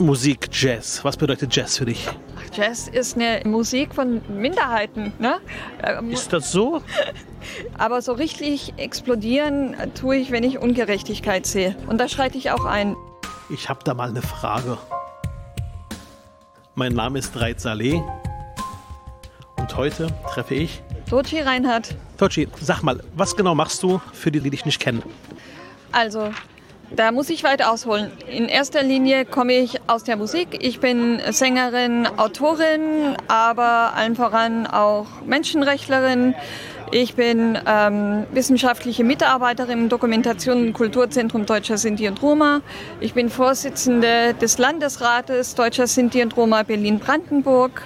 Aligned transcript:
Musik, 0.00 0.48
Jazz. 0.50 1.04
Was 1.04 1.18
bedeutet 1.18 1.54
Jazz 1.54 1.76
für 1.76 1.84
dich? 1.84 2.08
Jazz 2.54 2.88
ist 2.88 3.16
eine 3.16 3.42
Musik 3.44 3.94
von 3.94 4.22
Minderheiten. 4.28 5.12
Ne? 5.18 5.40
Ähm, 5.82 6.10
ist 6.10 6.32
das 6.32 6.50
so? 6.50 6.82
Aber 7.78 8.00
so 8.00 8.12
richtig 8.14 8.72
explodieren 8.78 9.76
tue 9.94 10.16
ich, 10.16 10.30
wenn 10.30 10.42
ich 10.42 10.58
Ungerechtigkeit 10.58 11.44
sehe. 11.44 11.76
Und 11.86 11.98
da 11.98 12.08
schreite 12.08 12.38
ich 12.38 12.50
auch 12.50 12.64
ein. 12.64 12.96
Ich 13.50 13.68
habe 13.68 13.80
da 13.84 13.92
mal 13.92 14.08
eine 14.08 14.22
Frage. 14.22 14.78
Mein 16.74 16.94
Name 16.94 17.18
ist 17.18 17.38
Reit 17.38 17.60
Saleh 17.60 18.02
und 19.56 19.76
heute 19.76 20.08
treffe 20.32 20.54
ich 20.54 20.82
Tochi 21.10 21.40
Reinhardt. 21.40 21.94
Tochi, 22.16 22.48
sag 22.58 22.82
mal, 22.82 23.02
was 23.16 23.36
genau 23.36 23.54
machst 23.54 23.82
du 23.82 24.00
für 24.14 24.30
die, 24.30 24.40
die 24.40 24.48
dich 24.48 24.64
nicht 24.64 24.80
kennen? 24.80 25.02
Also, 25.92 26.30
da 26.96 27.12
muss 27.12 27.30
ich 27.30 27.44
weit 27.44 27.64
ausholen. 27.64 28.10
In 28.28 28.46
erster 28.46 28.82
Linie 28.82 29.24
komme 29.24 29.54
ich 29.54 29.80
aus 29.86 30.04
der 30.04 30.16
Musik. 30.16 30.58
Ich 30.60 30.80
bin 30.80 31.20
Sängerin, 31.30 32.06
Autorin, 32.16 33.16
aber 33.28 33.94
allen 33.94 34.16
voran 34.16 34.66
auch 34.66 35.06
Menschenrechtlerin. 35.24 36.34
Ich 36.92 37.14
bin 37.14 37.56
ähm, 37.66 38.26
wissenschaftliche 38.32 39.04
Mitarbeiterin 39.04 39.82
im 39.82 39.88
Dokumentation- 39.88 40.66
und 40.66 40.72
Kulturzentrum 40.72 41.46
Deutscher 41.46 41.78
Sinti 41.78 42.08
und 42.08 42.20
Roma. 42.20 42.62
Ich 42.98 43.14
bin 43.14 43.30
Vorsitzende 43.30 44.34
des 44.34 44.58
Landesrates 44.58 45.54
Deutscher 45.54 45.86
Sinti 45.86 46.20
und 46.20 46.36
Roma 46.36 46.64
Berlin-Brandenburg 46.64 47.82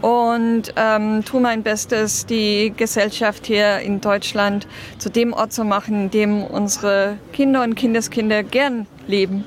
und 0.00 0.72
ähm, 0.76 1.24
tue 1.24 1.40
mein 1.40 1.62
Bestes, 1.62 2.26
die 2.26 2.72
Gesellschaft 2.76 3.46
hier 3.46 3.78
in 3.80 4.00
Deutschland 4.00 4.66
zu 4.98 5.10
dem 5.10 5.32
Ort 5.32 5.52
zu 5.52 5.64
machen, 5.64 6.04
in 6.04 6.10
dem 6.10 6.44
unsere 6.44 7.18
Kinder 7.32 7.62
und 7.62 7.74
Kindeskinder 7.74 8.42
gern 8.42 8.86
leben. 9.06 9.44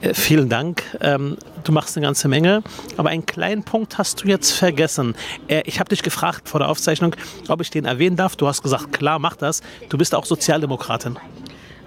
Äh, 0.00 0.14
vielen 0.14 0.48
Dank. 0.48 0.82
Ähm, 1.00 1.36
du 1.64 1.72
machst 1.72 1.96
eine 1.96 2.06
ganze 2.06 2.28
Menge, 2.28 2.62
aber 2.96 3.08
einen 3.08 3.26
kleinen 3.26 3.64
Punkt 3.64 3.98
hast 3.98 4.22
du 4.22 4.28
jetzt 4.28 4.52
vergessen. 4.52 5.14
Äh, 5.48 5.62
ich 5.64 5.80
habe 5.80 5.88
dich 5.88 6.02
gefragt 6.02 6.48
vor 6.48 6.60
der 6.60 6.68
Aufzeichnung, 6.68 7.16
ob 7.48 7.60
ich 7.60 7.70
den 7.70 7.84
erwähnen 7.84 8.16
darf. 8.16 8.36
Du 8.36 8.46
hast 8.46 8.62
gesagt, 8.62 8.92
klar, 8.92 9.18
mach 9.18 9.36
das. 9.36 9.62
Du 9.88 9.98
bist 9.98 10.14
auch 10.14 10.24
Sozialdemokratin. 10.24 11.18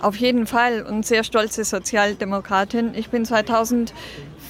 Auf 0.02 0.16
jeden 0.16 0.48
Fall 0.48 0.82
und 0.82 1.06
sehr 1.06 1.24
stolze 1.24 1.64
Sozialdemokratin. 1.64 2.96
Ich 2.96 3.10
bin 3.10 3.24
2000 3.24 3.94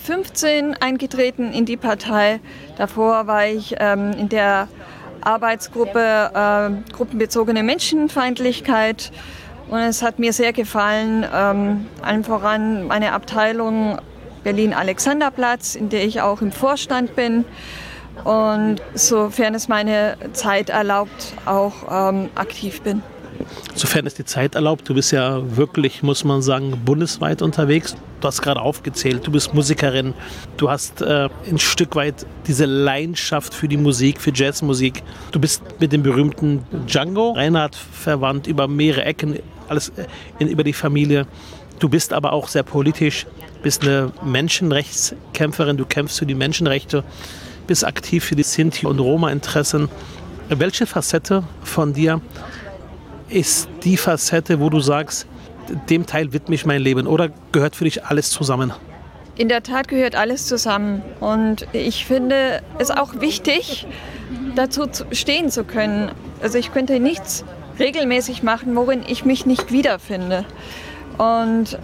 15 0.04 0.76
eingetreten 0.76 1.54
in 1.54 1.66
die 1.66 1.78
Partei. 1.78 2.40
Davor 2.78 3.28
war 3.28 3.48
ich 3.48 3.76
ähm, 3.80 4.12
in 4.14 4.30
der 4.30 4.68
Arbeitsgruppe 5.22 6.32
äh, 6.34 6.92
Gruppenbezogene 6.92 7.64
Menschenfeindlichkeit. 7.64 9.12
Und 9.70 9.80
es 9.80 10.02
hat 10.02 10.20
mir 10.20 10.34
sehr 10.34 10.54
gefallen, 10.54 11.26
ähm, 11.34 11.86
allen 12.02 12.24
voran 12.24 12.88
meine 12.88 13.14
Abteilung 13.14 14.00
Berlin-Alexanderplatz, 14.44 15.76
in 15.76 15.90
der 15.90 16.04
ich 16.04 16.22
auch 16.22 16.42
im 16.42 16.52
Vorstand 16.52 17.16
bin. 17.16 17.46
Und 18.24 18.82
sofern 18.94 19.56
es 19.56 19.68
meine 19.68 20.18
Zeit 20.34 20.70
erlaubt, 20.70 21.34
auch 21.46 21.74
ähm, 21.90 22.30
aktiv 22.36 22.82
bin. 22.82 23.02
Sofern 23.76 24.06
es 24.06 24.16
die 24.16 24.26
Zeit 24.26 24.56
erlaubt, 24.56 24.90
du 24.90 24.94
bist 24.94 25.12
ja 25.12 25.56
wirklich, 25.56 26.04
muss 26.04 26.24
man 26.24 26.42
sagen, 26.42 26.82
bundesweit 26.84 27.42
unterwegs. 27.42 27.96
Du 28.22 28.28
hast 28.28 28.44
gerade 28.44 28.62
aufgezählt, 28.62 29.26
du 29.26 29.32
bist 29.32 29.56
Musikerin, 29.56 30.14
du 30.58 30.70
hast 30.70 31.02
äh, 31.02 31.28
ein 31.50 31.58
Stück 31.58 31.96
weit 31.96 32.28
diese 32.46 32.66
Leidenschaft 32.66 33.52
für 33.52 33.68
die 33.68 33.78
Musik, 33.78 34.22
für 34.22 34.32
Jazzmusik. 34.32 35.02
Du 35.32 35.40
bist 35.40 35.64
mit 35.80 35.92
dem 35.92 36.04
berühmten 36.04 36.64
Django 36.86 37.32
Reinhardt 37.32 37.76
verwandt 37.76 38.46
über 38.46 38.68
mehrere 38.68 39.06
Ecken, 39.06 39.40
alles 39.68 39.90
äh, 39.90 40.06
in, 40.38 40.50
über 40.50 40.64
die 40.64 40.74
Familie. 40.74 41.26
Du 41.80 41.90
bist 41.90 42.14
aber 42.14 42.32
auch 42.34 42.48
sehr 42.48 42.62
politisch, 42.62 43.26
bist 43.64 43.82
eine 43.82 44.12
Menschenrechtskämpferin, 44.24 45.78
du 45.78 45.86
kämpfst 45.86 46.20
für 46.20 46.28
die 46.28 46.36
Menschenrechte, 46.36 47.04
bist 47.66 47.84
aktiv 47.84 48.24
für 48.24 48.36
die 48.36 48.44
Sinti- 48.44 48.86
und 48.86 49.00
Roma-Interessen. 49.00 49.90
Welche 50.48 50.86
Facette 50.86 51.44
von 51.64 51.94
dir 51.94 52.22
ist 53.30 53.68
die 53.84 53.98
Facette, 53.98 54.60
wo 54.60 54.70
du 54.70 54.80
sagst, 54.80 55.26
dem 55.90 56.06
Teil 56.06 56.34
widme 56.34 56.56
ich 56.56 56.66
mein 56.66 56.82
Leben 56.82 57.08
oder 57.08 57.30
gehört 57.52 57.76
für 57.76 57.84
dich 57.84 58.06
alles 58.06 58.32
zusammen? 58.32 58.72
In 59.38 59.48
der 59.48 59.64
Tat 59.64 59.88
gehört 59.88 60.16
alles 60.16 60.46
zusammen 60.46 61.02
und 61.20 61.66
ich 61.74 62.06
finde 62.06 62.62
es 62.80 62.92
auch 62.92 63.22
wichtig, 63.22 63.88
dazu 64.56 64.86
stehen 65.12 65.50
zu 65.50 65.64
können. 65.64 66.12
Also 66.42 66.58
ich 66.58 66.74
könnte 66.74 67.00
nichts 67.00 67.46
regelmäßig 67.80 68.44
machen, 68.44 68.76
worin 68.76 69.04
ich 69.08 69.26
mich 69.26 69.46
nicht 69.46 69.72
wiederfinde. 69.72 70.46
Und 71.18 71.78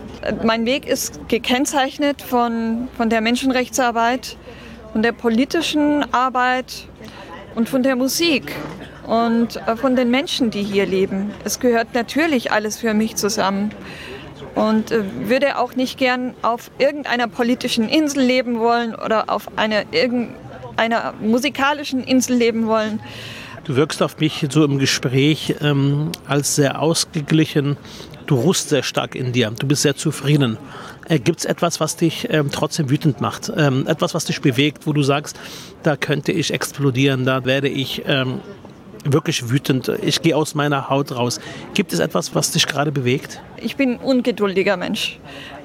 mein 0.44 0.66
Weg 0.66 0.88
ist 0.88 1.28
gekennzeichnet 1.30 2.22
von, 2.22 2.88
von 2.98 3.10
der 3.10 3.22
Menschenrechtsarbeit, 3.22 4.38
von 4.92 5.02
der 5.02 5.12
politischen 5.12 6.12
Arbeit 6.14 6.88
und 7.56 7.70
von 7.70 7.84
der 7.84 7.96
Musik 7.96 8.54
und 9.08 9.56
äh, 9.56 9.76
von 9.76 9.96
den 9.96 10.12
Menschen, 10.12 10.52
die 10.52 10.62
hier 10.64 10.86
leben. 10.86 11.32
Es 11.44 11.60
gehört 11.60 11.94
natürlich 11.94 12.52
alles 12.52 12.78
für 12.78 12.94
mich 12.94 13.16
zusammen 13.16 13.72
und 14.54 14.92
äh, 14.92 15.04
würde 15.24 15.58
auch 15.58 15.76
nicht 15.76 15.98
gern 15.98 16.36
auf 16.42 16.70
irgendeiner 16.78 17.28
politischen 17.28 17.90
Insel 17.90 18.24
leben 18.24 18.60
wollen 18.60 18.94
oder 18.94 19.30
auf 19.30 19.58
einer, 19.58 19.84
irgendeiner 19.92 21.14
musikalischen 21.22 22.04
Insel 22.04 22.36
leben 22.36 22.68
wollen. 22.68 23.00
Du 23.64 23.76
wirkst 23.76 24.02
auf 24.02 24.20
mich 24.20 24.46
so 24.50 24.64
im 24.64 24.80
Gespräch 24.80 25.56
ähm, 25.62 26.12
als 26.26 26.56
sehr 26.56 26.82
ausgeglichen. 26.82 27.78
Du 28.26 28.36
ruhst 28.36 28.70
sehr 28.70 28.84
stark 28.84 29.16
in 29.16 29.32
dir. 29.34 29.52
Du 29.58 29.68
bist 29.68 29.82
sehr 29.82 29.96
zufrieden. 29.96 30.58
Äh, 31.08 31.20
Gibt 31.20 31.40
es 31.40 31.46
etwas, 31.46 31.80
was 31.80 31.96
dich 31.96 32.28
ähm, 32.30 32.50
trotzdem 32.52 32.90
wütend 32.90 33.22
macht? 33.22 33.52
Ähm, 33.56 33.86
etwas, 33.88 34.14
was 34.14 34.26
dich 34.26 34.42
bewegt, 34.42 34.88
wo 34.88 34.94
du 34.94 35.04
sagst, 35.04 35.40
da 35.84 35.96
könnte 35.96 36.32
ich 36.32 36.54
explodieren, 36.54 37.26
da 37.26 37.46
werde 37.46 37.70
ich 37.70 38.04
ähm, 38.06 38.40
wirklich 39.14 39.50
wütend. 39.50 39.90
Ich 40.02 40.22
gehe 40.22 40.36
aus 40.36 40.56
meiner 40.56 40.90
Haut 40.90 41.12
raus. 41.12 41.40
Gibt 41.74 41.94
es 41.94 42.00
etwas, 42.00 42.36
was 42.36 42.52
dich 42.52 42.68
gerade 42.68 42.92
bewegt? 42.92 43.42
Ich 43.58 43.76
bin 43.76 43.98
ungeduldiger 43.98 44.78
Mensch 44.78 45.20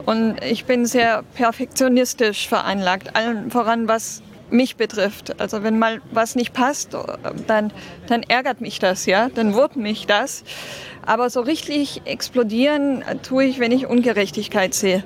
und 0.07 0.43
ich 0.43 0.65
bin 0.65 0.87
sehr 0.87 1.23
perfektionistisch 1.35 2.49
veranlagt, 2.49 3.15
allen 3.17 3.51
voran 3.51 3.89
was 3.89 4.23
mich 4.51 4.77
betrifft. 4.77 5.41
Also 5.41 5.63
wenn 5.63 5.79
mal 5.79 6.01
was 6.13 6.35
nicht 6.35 6.53
passt, 6.53 6.97
dann, 7.47 7.73
dann 8.07 8.23
ärgert 8.23 8.61
mich 8.61 8.79
das, 8.79 9.07
ja, 9.07 9.29
dann 9.31 9.55
wurmt 9.55 9.77
mich 9.77 10.07
das. 10.07 10.45
Aber 11.05 11.31
so 11.31 11.41
richtig 11.41 12.03
explodieren 12.05 13.03
tue 13.23 13.45
ich, 13.45 13.59
wenn 13.59 13.73
ich 13.73 13.87
Ungerechtigkeit 13.87 14.75
sehe. 14.75 15.03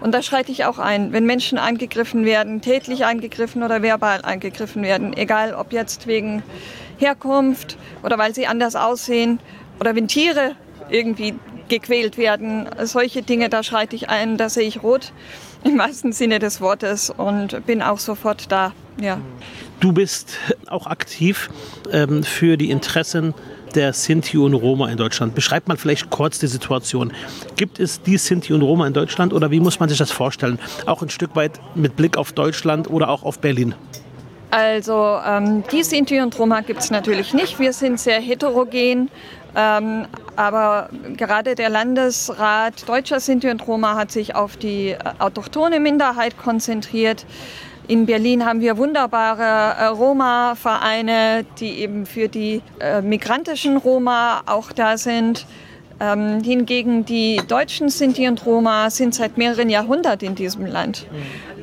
Und 0.00 0.12
da 0.12 0.22
schreite 0.22 0.52
ich 0.52 0.64
auch 0.64 0.78
ein, 0.78 1.12
wenn 1.12 1.26
Menschen 1.26 1.58
angegriffen 1.58 2.24
werden, 2.24 2.60
tätlich 2.60 3.04
angegriffen 3.04 3.62
oder 3.62 3.82
verbal 3.82 4.20
angegriffen 4.22 4.82
werden, 4.82 5.16
egal 5.16 5.54
ob 5.54 5.72
jetzt 5.72 6.06
wegen 6.06 6.42
Herkunft 7.02 7.76
oder 8.02 8.18
weil 8.18 8.34
sie 8.34 8.46
anders 8.46 8.76
aussehen 8.76 9.40
oder 9.80 9.94
wenn 9.94 10.08
Tiere 10.08 10.52
irgendwie 10.90 11.34
gequält 11.68 12.18
werden. 12.18 12.68
Solche 12.84 13.22
Dinge, 13.22 13.48
da 13.48 13.62
schreite 13.62 13.96
ich 13.96 14.08
ein, 14.08 14.36
da 14.36 14.48
sehe 14.48 14.68
ich 14.68 14.82
rot 14.82 15.12
im 15.64 15.78
wahrsten 15.78 16.12
Sinne 16.12 16.38
des 16.38 16.60
Wortes 16.60 17.10
und 17.10 17.66
bin 17.66 17.82
auch 17.82 17.98
sofort 17.98 18.50
da. 18.50 18.72
Ja. 19.00 19.18
Du 19.80 19.92
bist 19.92 20.38
auch 20.68 20.86
aktiv 20.86 21.50
ähm, 21.90 22.22
für 22.22 22.56
die 22.56 22.70
Interessen 22.70 23.34
der 23.74 23.92
Sinti 23.94 24.36
und 24.36 24.54
Roma 24.54 24.90
in 24.90 24.96
Deutschland. 24.96 25.34
Beschreibt 25.34 25.66
mal 25.66 25.76
vielleicht 25.76 26.10
kurz 26.10 26.38
die 26.38 26.46
Situation. 26.46 27.12
Gibt 27.56 27.80
es 27.80 28.02
die 28.02 28.18
Sinti 28.18 28.52
und 28.52 28.62
Roma 28.62 28.86
in 28.86 28.92
Deutschland 28.92 29.32
oder 29.32 29.50
wie 29.50 29.60
muss 29.60 29.80
man 29.80 29.88
sich 29.88 29.98
das 29.98 30.10
vorstellen? 30.10 30.58
Auch 30.86 31.02
ein 31.02 31.08
Stück 31.08 31.34
weit 31.34 31.58
mit 31.74 31.96
Blick 31.96 32.16
auf 32.16 32.32
Deutschland 32.32 32.90
oder 32.90 33.08
auch 33.08 33.22
auf 33.22 33.38
Berlin? 33.38 33.74
Also 34.52 35.18
ähm, 35.26 35.64
die 35.72 35.82
Sinti 35.82 36.20
und 36.20 36.38
Roma 36.38 36.60
gibt 36.60 36.80
es 36.80 36.90
natürlich 36.90 37.32
nicht. 37.32 37.58
Wir 37.58 37.72
sind 37.72 37.98
sehr 37.98 38.20
heterogen. 38.20 39.10
Ähm, 39.56 40.06
aber 40.36 40.90
gerade 41.16 41.54
der 41.54 41.70
Landesrat 41.70 42.86
Deutscher 42.86 43.18
Sinti 43.18 43.48
und 43.48 43.66
Roma 43.66 43.94
hat 43.94 44.10
sich 44.10 44.34
auf 44.34 44.58
die 44.58 44.90
äh, 44.90 44.98
autochtone 45.18 45.80
Minderheit 45.80 46.36
konzentriert. 46.36 47.24
In 47.88 48.04
Berlin 48.04 48.44
haben 48.44 48.60
wir 48.60 48.76
wunderbare 48.76 49.74
äh, 49.78 49.86
Roma-Vereine, 49.86 51.46
die 51.58 51.78
eben 51.78 52.04
für 52.04 52.28
die 52.28 52.60
äh, 52.78 53.00
migrantischen 53.00 53.78
Roma 53.78 54.42
auch 54.44 54.70
da 54.72 54.98
sind. 54.98 55.46
Ähm, 56.02 56.42
hingegen 56.42 57.04
die 57.04 57.40
deutschen 57.46 57.88
Sinti 57.88 58.26
und 58.26 58.44
Roma 58.44 58.90
sind 58.90 59.14
seit 59.14 59.38
mehreren 59.38 59.70
Jahrhunderten 59.70 60.26
in 60.26 60.34
diesem 60.34 60.66
Land. 60.66 61.06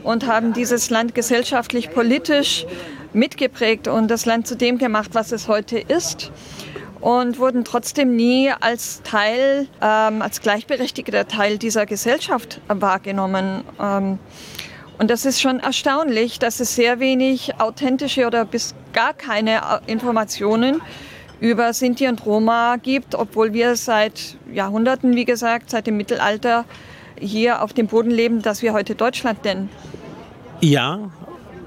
Und 0.03 0.27
haben 0.27 0.53
dieses 0.53 0.89
Land 0.89 1.13
gesellschaftlich, 1.13 1.91
politisch 1.91 2.65
mitgeprägt 3.11 3.89
und 3.89 4.07
das 4.07 4.25
Land 4.25 4.47
zu 4.47 4.55
dem 4.55 4.77
gemacht, 4.77 5.09
was 5.11 5.33
es 5.33 5.49
heute 5.49 5.77
ist 5.77 6.31
und 7.01 7.37
wurden 7.37 7.65
trotzdem 7.65 8.15
nie 8.15 8.49
als 8.61 9.01
Teil, 9.03 9.67
ähm, 9.81 10.21
als 10.21 10.39
gleichberechtigter 10.39 11.27
Teil 11.27 11.57
dieser 11.57 11.85
Gesellschaft 11.85 12.61
wahrgenommen. 12.69 13.63
Ähm, 13.77 14.19
und 14.99 15.09
das 15.09 15.25
ist 15.25 15.41
schon 15.41 15.59
erstaunlich, 15.59 16.39
dass 16.39 16.61
es 16.61 16.75
sehr 16.75 17.01
wenig 17.01 17.59
authentische 17.59 18.25
oder 18.25 18.45
bis 18.45 18.73
gar 18.93 19.13
keine 19.13 19.81
Informationen 19.85 20.81
über 21.39 21.73
Sinti 21.73 22.07
und 22.07 22.25
Roma 22.25 22.77
gibt, 22.77 23.15
obwohl 23.15 23.53
wir 23.53 23.75
seit 23.75 24.35
Jahrhunderten, 24.53 25.15
wie 25.15 25.25
gesagt, 25.25 25.69
seit 25.69 25.87
dem 25.87 25.97
Mittelalter 25.97 26.65
hier 27.19 27.61
auf 27.61 27.73
dem 27.73 27.87
Boden 27.87 28.11
leben, 28.11 28.41
das 28.41 28.61
wir 28.61 28.73
heute 28.73 28.95
Deutschland 28.95 29.43
nennen. 29.43 29.69
Ja, 30.61 31.11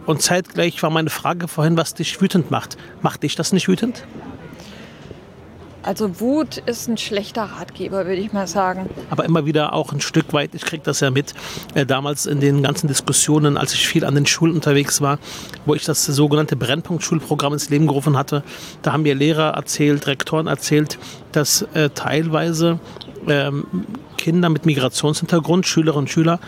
und 0.07 0.21
zeitgleich 0.21 0.83
war 0.83 0.91
meine 0.91 1.11
Frage 1.11 1.49
vorhin, 1.49 1.77
was 1.77 1.95
dich 1.95 2.21
wütend 2.21 2.51
macht. 2.51 2.77
Macht 3.03 3.23
dich 3.23 3.37
das 3.37 3.53
nicht 3.53 3.69
wütend? 3.69 4.05
Also 5.83 6.21
Wut 6.21 6.59
ist 6.67 6.89
ein 6.89 6.97
schlechter 6.97 7.43
Ratgeber, 7.43 8.07
würde 8.07 8.21
ich 8.21 8.33
mal 8.33 8.47
sagen. 8.47 8.89
Aber 9.11 9.25
immer 9.25 9.47
wieder 9.47 9.73
auch 9.73 9.93
ein 9.93 10.01
Stück 10.01 10.33
weit, 10.33 10.55
ich 10.55 10.63
kriege 10.63 10.83
das 10.85 11.01
ja 11.01 11.11
mit, 11.11 11.35
äh, 11.75 11.85
damals 11.85 12.27
in 12.27 12.41
den 12.41 12.63
ganzen 12.63 12.87
Diskussionen, 12.87 13.57
als 13.57 13.75
ich 13.75 13.89
viel 13.89 14.05
an 14.05 14.15
den 14.15 14.27
Schulen 14.27 14.55
unterwegs 14.55 15.01
war, 15.01 15.19
wo 15.67 15.75
ich 15.75 15.85
das 15.85 16.05
sogenannte 16.05 16.57
Brennpunkt-Schulprogramm 16.57 17.55
ins 17.55 17.69
Leben 17.71 17.89
gerufen 17.89 18.17
hatte, 18.17 18.45
da 18.83 18.93
haben 18.93 19.03
mir 19.03 19.15
Lehrer 19.15 19.55
erzählt, 19.55 20.07
Rektoren 20.07 20.47
erzählt, 20.47 20.99
dass 21.33 21.63
äh, 21.75 21.91
teilweise 21.91 22.79
ähm, 23.27 23.65
Kinder 24.17 24.51
mit 24.51 24.67
Migrationshintergrund, 24.67 25.67
Schülerinnen 25.67 26.05
und 26.05 26.11
Schüler, 26.11 26.39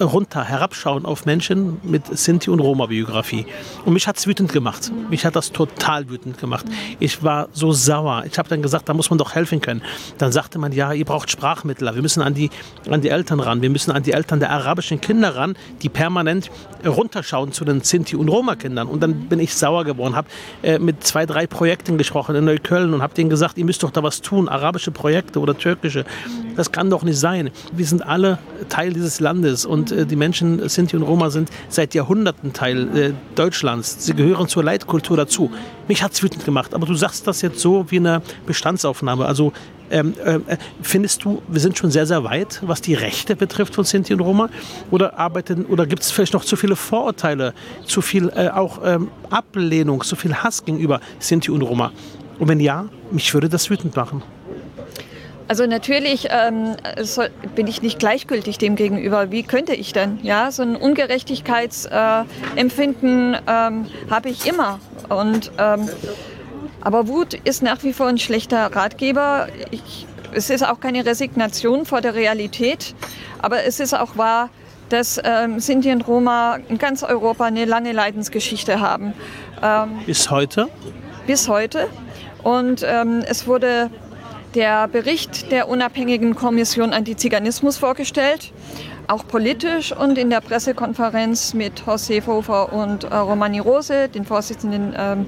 runter, 0.00 0.44
herabschauen 0.44 1.04
auf 1.04 1.26
Menschen 1.26 1.78
mit 1.82 2.06
Sinti- 2.06 2.50
und 2.50 2.60
Roma-Biografie. 2.60 3.46
Und 3.84 3.92
mich 3.92 4.06
hat 4.06 4.18
es 4.18 4.26
wütend 4.26 4.52
gemacht. 4.52 4.92
Mich 5.10 5.24
hat 5.24 5.36
das 5.36 5.52
total 5.52 6.08
wütend 6.08 6.38
gemacht. 6.38 6.66
Ich 6.98 7.22
war 7.22 7.48
so 7.52 7.72
sauer. 7.72 8.24
Ich 8.26 8.38
habe 8.38 8.48
dann 8.48 8.62
gesagt, 8.62 8.88
da 8.88 8.94
muss 8.94 9.10
man 9.10 9.18
doch 9.18 9.34
helfen 9.34 9.60
können. 9.60 9.82
Dann 10.18 10.32
sagte 10.32 10.58
man, 10.58 10.72
ja, 10.72 10.92
ihr 10.92 11.04
braucht 11.04 11.30
Sprachmittler. 11.30 11.94
Wir 11.94 12.02
müssen 12.02 12.22
an 12.22 12.34
die, 12.34 12.50
an 12.90 13.00
die 13.00 13.08
Eltern 13.08 13.40
ran. 13.40 13.62
Wir 13.62 13.70
müssen 13.70 13.90
an 13.90 14.02
die 14.02 14.12
Eltern 14.12 14.40
der 14.40 14.50
arabischen 14.50 15.00
Kinder 15.00 15.36
ran, 15.36 15.56
die 15.82 15.88
permanent 15.88 16.50
runterschauen 16.84 17.52
zu 17.52 17.64
den 17.64 17.80
Sinti- 17.82 18.16
und 18.16 18.28
Roma-Kindern. 18.28 18.88
Und 18.88 19.02
dann 19.02 19.28
bin 19.28 19.40
ich 19.40 19.54
sauer 19.54 19.84
geworden, 19.84 20.14
habe 20.14 20.28
äh, 20.62 20.78
mit 20.78 21.04
zwei, 21.04 21.26
drei 21.26 21.46
Projekten 21.46 21.98
gesprochen 21.98 22.34
in 22.36 22.44
Neukölln 22.44 22.92
und 22.94 23.02
habe 23.02 23.14
denen 23.14 23.30
gesagt, 23.30 23.58
ihr 23.58 23.64
müsst 23.64 23.82
doch 23.82 23.90
da 23.90 24.02
was 24.02 24.20
tun, 24.20 24.48
arabische 24.48 24.90
Projekte 24.90 25.40
oder 25.40 25.56
türkische. 25.56 26.04
Das 26.56 26.72
kann 26.72 26.90
doch 26.90 27.02
nicht 27.02 27.18
sein. 27.18 27.50
Wir 27.72 27.86
sind 27.86 28.06
alle 28.06 28.38
Teil 28.68 28.92
dieses 28.92 29.20
Landes 29.20 29.66
und 29.66 29.85
und 29.90 29.98
äh, 29.98 30.06
die 30.06 30.16
Menschen, 30.16 30.68
Sinti 30.68 30.96
und 30.96 31.02
Roma, 31.02 31.30
sind 31.30 31.50
seit 31.68 31.94
Jahrhunderten 31.94 32.52
Teil 32.52 32.96
äh, 32.96 33.12
Deutschlands. 33.34 34.04
Sie 34.04 34.14
gehören 34.14 34.48
zur 34.48 34.64
Leitkultur 34.64 35.16
dazu. 35.16 35.50
Mich 35.88 36.02
hat 36.02 36.12
es 36.12 36.22
wütend 36.22 36.44
gemacht, 36.44 36.74
aber 36.74 36.86
du 36.86 36.94
sagst 36.94 37.26
das 37.26 37.42
jetzt 37.42 37.60
so 37.60 37.90
wie 37.90 37.98
eine 37.98 38.22
Bestandsaufnahme. 38.46 39.26
Also 39.26 39.52
ähm, 39.90 40.14
äh, 40.24 40.40
findest 40.82 41.24
du, 41.24 41.42
wir 41.46 41.60
sind 41.60 41.78
schon 41.78 41.90
sehr, 41.90 42.06
sehr 42.06 42.24
weit, 42.24 42.60
was 42.66 42.80
die 42.80 42.94
Rechte 42.94 43.36
betrifft 43.36 43.74
von 43.74 43.84
Sinti 43.84 44.12
und 44.12 44.20
Roma? 44.20 44.48
Oder 44.90 45.14
oder 45.68 45.86
gibt 45.86 46.02
es 46.02 46.10
vielleicht 46.10 46.32
noch 46.32 46.44
zu 46.44 46.56
viele 46.56 46.74
Vorurteile, 46.74 47.54
zu 47.84 48.00
viel 48.00 48.28
äh, 48.34 48.48
auch 48.48 48.80
ähm, 48.84 49.10
Ablehnung, 49.30 50.02
zu 50.02 50.16
viel 50.16 50.34
Hass 50.34 50.64
gegenüber 50.64 51.00
Sinti 51.20 51.50
und 51.52 51.62
Roma? 51.62 51.92
Und 52.38 52.48
wenn 52.48 52.60
ja, 52.60 52.86
mich 53.12 53.32
würde 53.32 53.48
das 53.48 53.70
wütend 53.70 53.94
machen. 53.94 54.22
Also 55.48 55.66
natürlich 55.66 56.28
ähm, 56.30 56.76
soll, 57.02 57.30
bin 57.54 57.68
ich 57.68 57.82
nicht 57.82 57.98
gleichgültig 57.98 58.56
dem 58.58 58.74
gegenüber. 58.74 59.30
Wie 59.30 59.44
könnte 59.44 59.74
ich 59.74 59.92
denn? 59.92 60.18
Ja, 60.22 60.50
so 60.50 60.62
ein 60.62 60.76
Ungerechtigkeitsempfinden 60.76 63.34
äh, 63.34 63.40
ähm, 63.46 63.86
habe 64.10 64.28
ich 64.28 64.46
immer. 64.46 64.80
Und, 65.08 65.52
ähm, 65.58 65.88
aber 66.80 67.06
Wut 67.08 67.34
ist 67.34 67.62
nach 67.62 67.84
wie 67.84 67.92
vor 67.92 68.08
ein 68.08 68.18
schlechter 68.18 68.74
Ratgeber. 68.74 69.46
Ich, 69.70 70.08
es 70.32 70.50
ist 70.50 70.66
auch 70.66 70.80
keine 70.80 71.06
Resignation 71.06 71.86
vor 71.86 72.00
der 72.00 72.14
Realität, 72.14 72.96
aber 73.40 73.62
es 73.64 73.78
ist 73.78 73.94
auch 73.94 74.16
wahr, 74.16 74.50
dass 74.88 75.20
ähm, 75.24 75.60
Sinti 75.60 75.92
und 75.92 76.06
Roma 76.06 76.58
in 76.68 76.78
ganz 76.78 77.02
Europa 77.02 77.44
eine 77.44 77.64
lange 77.64 77.90
Leidensgeschichte 77.92 78.80
haben. 78.80 79.14
Ähm, 79.62 79.98
bis 80.06 80.30
heute? 80.30 80.68
Bis 81.26 81.48
heute. 81.48 81.88
Und 82.42 82.84
ähm, 82.86 83.24
es 83.26 83.46
wurde 83.46 83.90
der 84.56 84.88
Bericht 84.88 85.52
der 85.52 85.68
unabhängigen 85.68 86.34
Kommission 86.34 86.94
Antiziganismus 86.94 87.76
vorgestellt, 87.76 88.52
auch 89.06 89.26
politisch 89.28 89.92
und 89.92 90.16
in 90.16 90.30
der 90.30 90.40
Pressekonferenz 90.40 91.52
mit 91.52 91.84
Horst 91.84 92.06
Seehofer 92.06 92.72
und 92.72 93.04
äh, 93.04 93.14
Romani 93.14 93.58
Rose, 93.58 94.08
den 94.08 94.24
Vorsitzenden 94.24 94.94
ähm, 94.96 95.26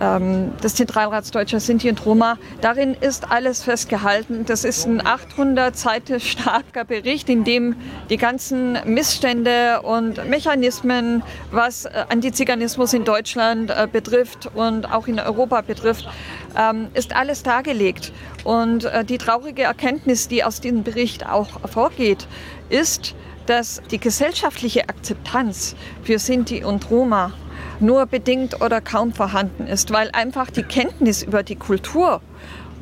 ähm, 0.00 0.52
des 0.62 0.74
Zentralrats 0.74 1.30
Deutscher 1.30 1.60
Sinti 1.60 1.88
und 1.90 2.04
Roma. 2.04 2.38
Darin 2.62 2.94
ist 2.94 3.30
alles 3.30 3.62
festgehalten. 3.62 4.46
Das 4.46 4.64
ist 4.64 4.86
ein 4.86 5.06
800 5.06 5.76
Seiten 5.76 6.18
starker 6.20 6.84
Bericht, 6.84 7.28
in 7.28 7.44
dem 7.44 7.76
die 8.08 8.16
ganzen 8.16 8.78
Missstände 8.86 9.82
und 9.82 10.28
Mechanismen, 10.28 11.22
was 11.50 11.84
äh, 11.84 11.90
Antiziganismus 12.08 12.94
in 12.94 13.04
Deutschland 13.04 13.70
äh, 13.70 13.86
betrifft 13.90 14.50
und 14.54 14.90
auch 14.90 15.06
in 15.06 15.20
Europa 15.20 15.60
betrifft, 15.60 16.08
ähm, 16.56 16.88
ist 16.94 17.14
alles 17.14 17.42
dargelegt. 17.42 18.12
Und 18.44 18.84
äh, 18.84 19.04
die 19.04 19.18
traurige 19.18 19.62
Erkenntnis, 19.62 20.28
die 20.28 20.44
aus 20.44 20.60
diesem 20.60 20.82
Bericht 20.82 21.26
auch 21.26 21.60
hervorgeht, 21.62 22.26
ist, 22.68 23.14
dass 23.46 23.82
die 23.90 23.98
gesellschaftliche 23.98 24.88
Akzeptanz 24.88 25.74
für 26.04 26.18
Sinti 26.18 26.64
und 26.64 26.90
Roma 26.90 27.32
nur 27.80 28.06
bedingt 28.06 28.60
oder 28.60 28.80
kaum 28.80 29.12
vorhanden 29.12 29.66
ist, 29.66 29.90
weil 29.92 30.10
einfach 30.12 30.50
die 30.50 30.62
Kenntnis 30.62 31.22
über 31.22 31.42
die 31.42 31.56
Kultur 31.56 32.20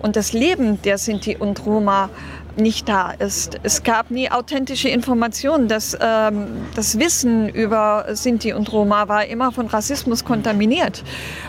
und 0.01 0.17
das 0.17 0.33
Leben 0.33 0.81
der 0.83 0.99
Sinti 0.99 1.37
und 1.37 1.65
Roma 1.65 2.11
nicht 2.57 2.89
da 2.89 3.13
ist. 3.13 3.61
Es 3.63 3.83
gab 3.83 4.11
nie 4.11 4.31
authentische 4.31 4.89
Informationen. 4.89 5.69
Das, 5.69 5.97
ähm, 6.01 6.49
das 6.75 6.99
Wissen 6.99 7.49
über 7.49 8.07
Sinti 8.13 8.53
und 8.53 8.73
Roma 8.73 9.09
war 9.09 9.27
immer 9.27 9.53
von 9.53 9.67
Rassismus 9.69 10.25
kontaminiert. 10.25 11.05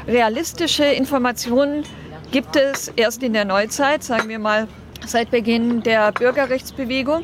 Realistische 0.08 0.86
Informationen 0.86 1.84
gibt 2.32 2.56
es 2.56 2.90
erst 2.96 3.24
in 3.24 3.34
der 3.34 3.46
Neuzeit, 3.46 4.04
sagen 4.04 4.30
wir 4.30 4.40
mal 4.40 4.68
seit 5.06 5.32
Beginn 5.32 5.82
der 5.82 6.12
Bürgerrechtsbewegung. 6.12 7.24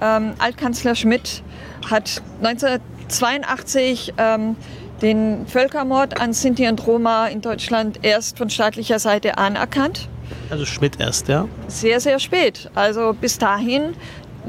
Ähm, 0.00 0.34
Altkanzler 0.38 0.94
Schmidt 0.94 1.42
hat 1.88 2.22
1982 2.42 4.14
ähm, 4.18 4.56
den 5.00 5.46
Völkermord 5.46 6.20
an 6.20 6.32
Sinti 6.32 6.68
und 6.68 6.86
Roma 6.86 7.28
in 7.28 7.40
Deutschland 7.40 8.00
erst 8.02 8.36
von 8.36 8.50
staatlicher 8.50 8.98
Seite 8.98 9.38
anerkannt. 9.38 10.08
Also 10.50 10.64
Schmidt 10.64 11.00
erst, 11.00 11.28
ja? 11.28 11.48
Sehr, 11.68 12.00
sehr 12.00 12.18
spät. 12.18 12.70
Also 12.74 13.14
bis 13.18 13.38
dahin 13.38 13.94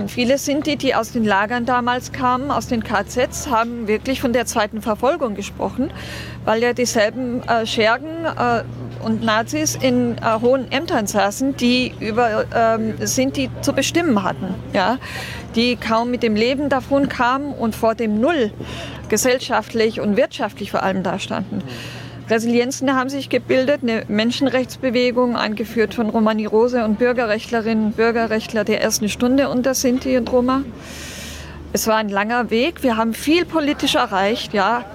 Viele 0.07 0.37
Sinti, 0.37 0.77
die 0.77 0.95
aus 0.95 1.11
den 1.11 1.25
Lagern 1.25 1.65
damals 1.65 2.11
kamen, 2.11 2.49
aus 2.49 2.67
den 2.67 2.83
KZs, 2.83 3.49
haben 3.49 3.87
wirklich 3.87 4.21
von 4.21 4.31
der 4.31 4.45
zweiten 4.45 4.81
Verfolgung 4.81 5.35
gesprochen, 5.35 5.91
weil 6.45 6.61
ja 6.61 6.73
dieselben 6.73 7.43
äh, 7.43 7.65
Schergen 7.65 8.25
äh, 8.25 8.63
und 9.03 9.23
Nazis 9.23 9.75
in 9.75 10.17
äh, 10.17 10.39
hohen 10.41 10.71
Ämtern 10.71 11.07
saßen, 11.07 11.57
die 11.57 11.93
über 11.99 12.45
ähm, 12.55 12.93
Sinti 12.99 13.49
zu 13.61 13.73
bestimmen 13.73 14.23
hatten, 14.23 14.55
ja? 14.73 14.97
die 15.55 15.75
kaum 15.75 16.09
mit 16.09 16.23
dem 16.23 16.35
Leben 16.35 16.69
davon 16.69 17.09
kamen 17.09 17.53
und 17.53 17.75
vor 17.75 17.93
dem 17.93 18.19
Null 18.21 18.51
gesellschaftlich 19.09 19.99
und 19.99 20.15
wirtschaftlich 20.15 20.71
vor 20.71 20.83
allem 20.83 21.03
dastanden. 21.03 21.61
Resilienzen 22.31 22.95
haben 22.95 23.09
sich 23.09 23.27
gebildet, 23.27 23.81
eine 23.83 24.05
Menschenrechtsbewegung, 24.07 25.35
angeführt 25.35 25.93
von 25.93 26.09
Romani 26.09 26.45
Rose 26.45 26.85
und 26.85 26.97
Bürgerrechtlerinnen 26.97 27.87
und 27.87 27.97
Bürgerrechtler 27.97 28.63
der 28.63 28.81
ersten 28.81 29.09
Stunde 29.09 29.49
unter 29.49 29.73
Sinti 29.73 30.17
und 30.17 30.31
Roma. 30.31 30.63
Es 31.73 31.87
war 31.87 31.97
ein 31.97 32.07
langer 32.07 32.49
Weg. 32.49 32.83
Wir 32.83 32.95
haben 32.95 33.13
viel 33.13 33.43
politisch 33.43 33.95
erreicht, 33.95 34.53
ja. 34.53 34.85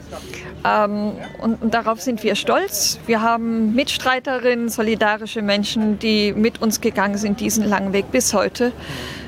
Ähm, 0.64 1.12
und, 1.42 1.60
und, 1.62 1.74
darauf 1.74 2.00
sind 2.00 2.22
wir 2.22 2.36
stolz. 2.36 2.98
Wir 3.06 3.20
haben 3.20 3.74
Mitstreiterinnen, 3.74 4.70
solidarische 4.70 5.42
Menschen, 5.42 5.98
die 5.98 6.32
mit 6.32 6.62
uns 6.62 6.80
gegangen 6.80 7.18
sind, 7.18 7.40
diesen 7.40 7.64
langen 7.64 7.92
Weg 7.92 8.10
bis 8.10 8.32
heute. 8.32 8.72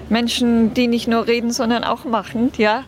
Menschen, 0.08 0.74
die 0.74 0.86
nicht 0.86 1.08
nur 1.08 1.26
reden, 1.26 1.50
sondern 1.50 1.84
auch 1.84 2.04
machen. 2.04 2.52
Ja? 2.56 2.84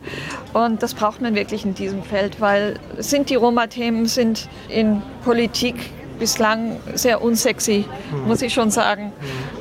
Und 0.53 0.83
das 0.83 0.95
braucht 0.95 1.21
man 1.21 1.35
wirklich 1.35 1.65
in 1.65 1.75
diesem 1.75 2.03
Feld, 2.03 2.41
weil 2.41 2.79
sind 2.99 3.31
die 3.31 3.35
Roma-Themen 3.37 4.07
sind 4.07 4.49
in 4.69 5.03
Politik 5.25 5.77
bislang 6.19 6.77
sehr 6.95 7.23
unsexy, 7.23 7.87
muss 8.27 8.43
ich 8.43 8.53
schon 8.53 8.71
sagen. 8.71 9.13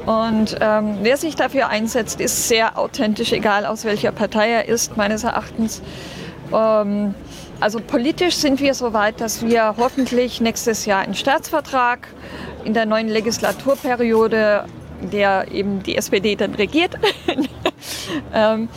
Und 0.05 0.57
ähm, 0.59 0.97
wer 1.01 1.17
sich 1.17 1.35
dafür 1.35 1.69
einsetzt, 1.69 2.19
ist 2.19 2.47
sehr 2.49 2.77
authentisch, 2.77 3.31
egal 3.31 3.65
aus 3.65 3.85
welcher 3.85 4.11
Partei 4.11 4.49
er 4.49 4.67
ist, 4.67 4.97
meines 4.97 5.23
Erachtens. 5.23 5.81
Ähm, 6.53 7.15
also 7.61 7.79
politisch 7.79 8.35
sind 8.35 8.59
wir 8.59 8.73
so 8.73 8.93
weit, 8.93 9.19
dass 9.21 9.45
wir 9.45 9.75
hoffentlich 9.77 10.41
nächstes 10.41 10.85
Jahr 10.85 11.01
einen 11.01 11.15
Staatsvertrag 11.15 12.07
in 12.63 12.73
der 12.73 12.85
neuen 12.85 13.07
Legislaturperiode 13.07 14.65
der 15.01 15.51
eben 15.51 15.83
die 15.83 15.95
SPD 15.95 16.35
dann 16.35 16.55
regiert, 16.55 16.95
ähm, 18.33 18.69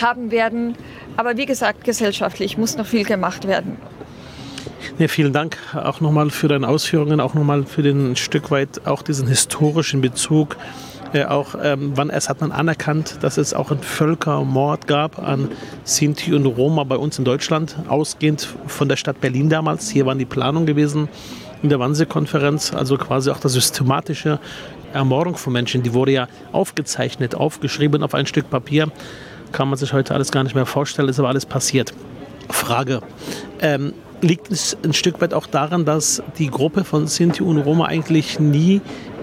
haben 0.00 0.30
werden. 0.30 0.76
Aber 1.16 1.36
wie 1.36 1.46
gesagt, 1.46 1.84
gesellschaftlich 1.84 2.56
muss 2.56 2.76
noch 2.76 2.86
viel 2.86 3.04
gemacht 3.04 3.46
werden. 3.46 3.76
Ja, 4.98 5.08
vielen 5.08 5.32
Dank 5.32 5.56
auch 5.74 6.00
nochmal 6.00 6.30
für 6.30 6.48
deine 6.48 6.68
Ausführungen, 6.68 7.20
auch 7.20 7.34
nochmal 7.34 7.64
für 7.64 7.82
den 7.82 8.16
Stück 8.16 8.50
weit 8.50 8.86
auch 8.86 9.02
diesen 9.02 9.26
historischen 9.28 10.00
Bezug. 10.00 10.56
Äh, 11.12 11.24
auch 11.24 11.56
ähm, 11.60 11.92
wann 11.96 12.10
erst 12.10 12.28
hat 12.28 12.40
man 12.40 12.52
anerkannt, 12.52 13.18
dass 13.22 13.36
es 13.36 13.52
auch 13.52 13.70
einen 13.70 13.82
Völkermord 13.82 14.86
gab 14.86 15.18
an 15.18 15.48
Sinti 15.84 16.34
und 16.34 16.46
Roma 16.46 16.84
bei 16.84 16.96
uns 16.96 17.18
in 17.18 17.24
Deutschland, 17.24 17.76
ausgehend 17.88 18.46
von 18.66 18.88
der 18.88 18.96
Stadt 18.96 19.20
Berlin 19.20 19.48
damals. 19.48 19.90
Hier 19.90 20.06
waren 20.06 20.18
die 20.18 20.24
Planungen 20.24 20.66
gewesen 20.66 21.08
in 21.62 21.68
der 21.68 21.78
Wannsee-Konferenz, 21.78 22.72
also 22.72 22.96
quasi 22.96 23.30
auch 23.30 23.38
das 23.38 23.52
systematische 23.52 24.38
Ermordung 24.92 25.36
von 25.36 25.52
Menschen, 25.52 25.82
die 25.82 25.94
wurde 25.94 26.12
ja 26.12 26.28
aufgezeichnet, 26.52 27.34
aufgeschrieben 27.34 28.02
auf 28.02 28.14
ein 28.14 28.26
Stück 28.26 28.50
Papier. 28.50 28.90
Kann 29.52 29.68
man 29.68 29.78
sich 29.78 29.92
heute 29.92 30.14
alles 30.14 30.32
gar 30.32 30.42
nicht 30.44 30.54
mehr 30.54 30.66
vorstellen, 30.66 31.08
ist 31.08 31.18
aber 31.18 31.28
alles 31.28 31.46
passiert. 31.46 31.92
Frage. 32.48 33.00
Ähm, 33.60 33.92
liegt 34.22 34.50
es 34.50 34.76
ein 34.84 34.92
Stück 34.92 35.20
weit 35.20 35.34
auch 35.34 35.46
daran, 35.46 35.84
dass 35.84 36.22
die 36.38 36.48
Gruppe 36.48 36.84
von 36.84 37.06
Sinti 37.06 37.42
und 37.42 37.58
Roma 37.58 37.86
eigentlich 37.86 38.38
nie 38.38 38.80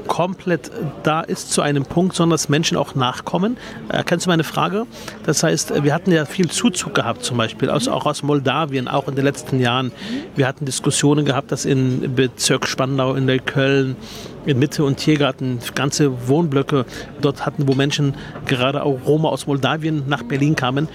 komplett 0.07 0.71
da 1.03 1.21
ist 1.21 1.51
zu 1.51 1.61
einem 1.61 1.85
Punkt, 1.85 2.15
sondern 2.15 2.31
dass 2.31 2.49
Menschen 2.49 2.77
auch 2.77 2.95
nachkommen. 2.95 3.57
Erkennst 3.89 4.25
du 4.25 4.29
meine 4.29 4.43
Frage? 4.43 4.85
Das 5.25 5.43
heißt, 5.43 5.83
wir 5.83 5.93
hatten 5.93 6.11
ja 6.11 6.25
viel 6.25 6.49
Zuzug 6.49 6.93
gehabt, 6.95 7.23
zum 7.23 7.37
Beispiel, 7.37 7.69
also 7.69 7.91
auch 7.91 8.05
aus 8.05 8.23
Moldawien, 8.23 8.87
auch 8.87 9.07
in 9.07 9.15
den 9.15 9.25
letzten 9.25 9.59
Jahren. 9.59 9.91
Wir 10.35 10.47
hatten 10.47 10.65
Diskussionen 10.65 11.25
gehabt, 11.25 11.51
dass 11.51 11.65
in 11.65 12.15
Bezirk 12.15 12.67
Spandau, 12.67 13.15
in 13.15 13.27
der 13.27 13.39
Köln, 13.39 13.95
in 14.47 14.59
Mitte 14.59 14.83
und 14.83 14.97
Tiergarten 14.97 15.59
ganze 15.75 16.27
Wohnblöcke 16.27 16.85
dort 17.21 17.45
hatten, 17.45 17.67
wo 17.67 17.73
Menschen, 17.73 18.15
gerade 18.45 18.83
auch 18.83 18.99
Roma 19.05 19.29
aus 19.29 19.45
Moldawien, 19.45 20.03
nach 20.07 20.23
Berlin 20.23 20.55
kamen 20.55 20.87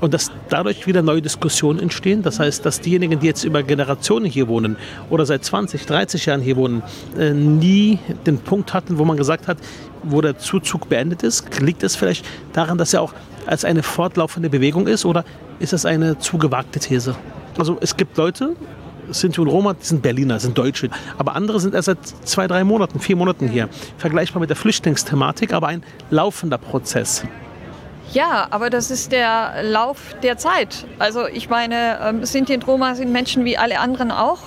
und 0.00 0.14
dass 0.14 0.30
dadurch 0.48 0.86
wieder 0.86 1.02
neue 1.02 1.20
Diskussionen 1.20 1.78
entstehen. 1.78 2.22
Das 2.22 2.40
heißt, 2.40 2.64
dass 2.64 2.80
diejenigen, 2.80 3.20
die 3.20 3.26
jetzt 3.26 3.44
über 3.44 3.62
Generationen 3.62 4.26
hier 4.26 4.48
wohnen 4.48 4.76
oder 5.10 5.26
seit 5.26 5.44
20, 5.44 5.86
30 5.86 6.26
Jahren 6.26 6.40
hier 6.40 6.56
wohnen, 6.56 6.82
äh, 7.18 7.32
nie 7.32 7.98
den 8.26 8.38
Punkt 8.38 8.72
hatten, 8.72 8.98
wo 8.98 9.04
man 9.04 9.16
gesagt 9.16 9.48
hat, 9.48 9.58
wo 10.02 10.20
der 10.20 10.38
Zuzug 10.38 10.88
beendet 10.88 11.22
ist. 11.22 11.60
Liegt 11.60 11.82
es 11.82 11.96
vielleicht 11.96 12.24
daran, 12.52 12.78
dass 12.78 12.94
er 12.94 13.02
auch 13.02 13.12
als 13.46 13.64
eine 13.64 13.82
fortlaufende 13.82 14.48
Bewegung 14.48 14.86
ist 14.86 15.04
oder 15.04 15.24
ist 15.58 15.72
das 15.72 15.84
eine 15.84 16.18
zu 16.18 16.38
gewagte 16.38 16.78
These? 16.78 17.14
Also 17.58 17.76
es 17.80 17.96
gibt 17.96 18.16
Leute, 18.16 18.54
Sinti 19.12 19.40
und 19.40 19.48
Roma, 19.48 19.74
die 19.74 19.84
sind 19.84 20.02
Berliner, 20.02 20.38
sind 20.40 20.56
Deutsche. 20.56 20.90
Aber 21.18 21.34
andere 21.36 21.60
sind 21.60 21.74
erst 21.74 21.86
seit 21.86 21.98
zwei, 22.24 22.46
drei 22.46 22.64
Monaten, 22.64 23.00
vier 23.00 23.16
Monaten 23.16 23.48
hier. 23.48 23.68
Vergleichbar 23.98 24.40
mit 24.40 24.50
der 24.50 24.56
Flüchtlingsthematik, 24.56 25.52
aber 25.52 25.68
ein 25.68 25.82
laufender 26.10 26.58
Prozess. 26.58 27.24
Ja, 28.12 28.48
aber 28.50 28.70
das 28.70 28.90
ist 28.90 29.12
der 29.12 29.62
Lauf 29.62 30.16
der 30.22 30.36
Zeit. 30.36 30.84
Also 30.98 31.28
ich 31.28 31.48
meine, 31.48 31.98
ähm, 32.02 32.24
Sinti 32.24 32.54
und 32.54 32.66
Roma 32.66 32.94
sind 32.94 33.12
Menschen 33.12 33.44
wie 33.44 33.56
alle 33.56 33.78
anderen 33.78 34.10
auch. 34.10 34.38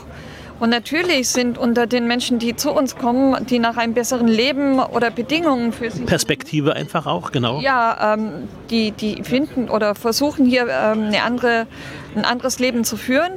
Und 0.60 0.70
natürlich 0.70 1.30
sind 1.30 1.58
unter 1.58 1.88
den 1.88 2.08
Menschen, 2.08 2.40
die 2.40 2.56
zu 2.56 2.72
uns 2.72 2.96
kommen, 2.96 3.46
die 3.48 3.60
nach 3.60 3.76
einem 3.76 3.94
besseren 3.94 4.28
Leben 4.28 4.80
oder 4.80 5.12
Bedingungen 5.12 5.74
für 5.74 5.92
sie. 5.92 6.04
Perspektive 6.04 6.74
einfach 6.74 7.06
auch, 7.06 7.32
genau. 7.32 7.60
Ja, 7.60 8.14
ähm, 8.14 8.48
die, 8.70 8.92
die 8.92 9.24
finden 9.24 9.70
oder 9.70 9.96
versuchen 9.96 10.46
hier 10.46 10.68
ähm, 10.70 11.08
eine 11.08 11.24
andere, 11.24 11.68
ein 12.16 12.24
anderes 12.24 12.60
Leben 12.60 12.84
zu 12.84 12.98
führen. 12.98 13.34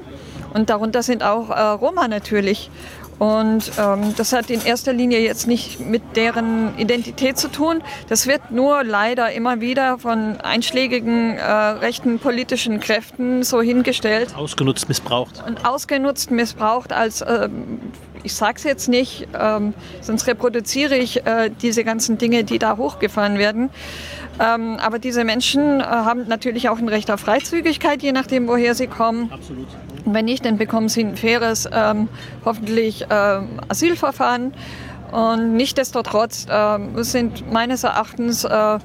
Und 0.57 0.71
darunter 0.71 1.03
sind 1.03 1.23
auch 1.23 1.51
äh, 1.51 1.61
Roma 1.61 2.09
natürlich. 2.09 2.71
Und 3.19 3.73
ähm, 3.79 4.15
das 4.17 4.33
hat 4.33 4.49
in 4.49 4.65
erster 4.65 4.95
Linie 4.95 5.21
jetzt 5.21 5.47
nicht 5.47 5.81
mit 5.81 6.17
deren 6.17 6.79
Identität 6.79 7.37
zu 7.37 7.49
tun. 7.49 7.83
Das 8.09 8.27
wird 8.27 8.51
nur 8.51 8.83
leider 8.83 9.33
immer 9.33 9.61
wieder 9.61 9.99
von 9.99 10.41
einschlägigen 10.41 11.37
äh, 11.37 11.43
rechten 11.45 12.19
politischen 12.19 12.81
Kräften 12.81 13.43
so 13.43 13.61
hingestellt. 13.61 14.35
Ausgenutzt, 14.35 14.89
missbraucht. 14.89 15.43
Und 15.47 15.67
ausgenutzt, 15.67 16.31
missbraucht 16.31 16.95
als, 16.95 17.21
äh, 17.21 17.51
ich 18.23 18.35
sage 18.35 18.55
es 18.57 18.65
jetzt 18.65 18.89
nicht, 18.89 19.29
ähm, 19.39 19.75
sonst 20.01 20.27
reproduziere 20.27 20.97
ich 20.97 21.27
äh, 21.27 21.51
diese 21.63 21.85
ganzen 21.85 22.17
Dinge, 22.17 22.45
die 22.45 22.59
da 22.59 22.79
hochgefahren 22.79 23.39
werden. 23.39 23.69
Ähm, 24.39 24.77
aber 24.79 24.99
diese 24.99 25.25
Menschen 25.25 25.81
äh, 25.81 25.85
haben 25.85 26.29
natürlich 26.29 26.71
auch 26.71 26.79
ein 26.79 26.89
Recht 26.89 27.11
auf 27.11 27.21
Freizügigkeit, 27.21 28.03
je 28.03 28.13
nachdem, 28.13 28.49
woher 28.49 28.75
sie 28.75 28.87
kommen. 28.87 29.31
Absolut. 29.33 29.69
Wenn 30.07 30.25
nicht, 30.25 30.45
dann 30.45 30.57
bekommen 30.57 30.89
sie 30.89 31.03
ein 31.03 31.17
faires, 31.17 31.69
ähm, 31.73 32.09
hoffentlich 32.45 33.05
ähm, 33.11 33.61
Asylverfahren. 33.69 34.55
Und 35.13 35.55
nichtdestotrotz 35.55 36.47
äh, 36.49 36.79
sind 37.03 37.53
meines 37.53 37.85
Erachtens 37.85 38.45
äh, 38.45 38.79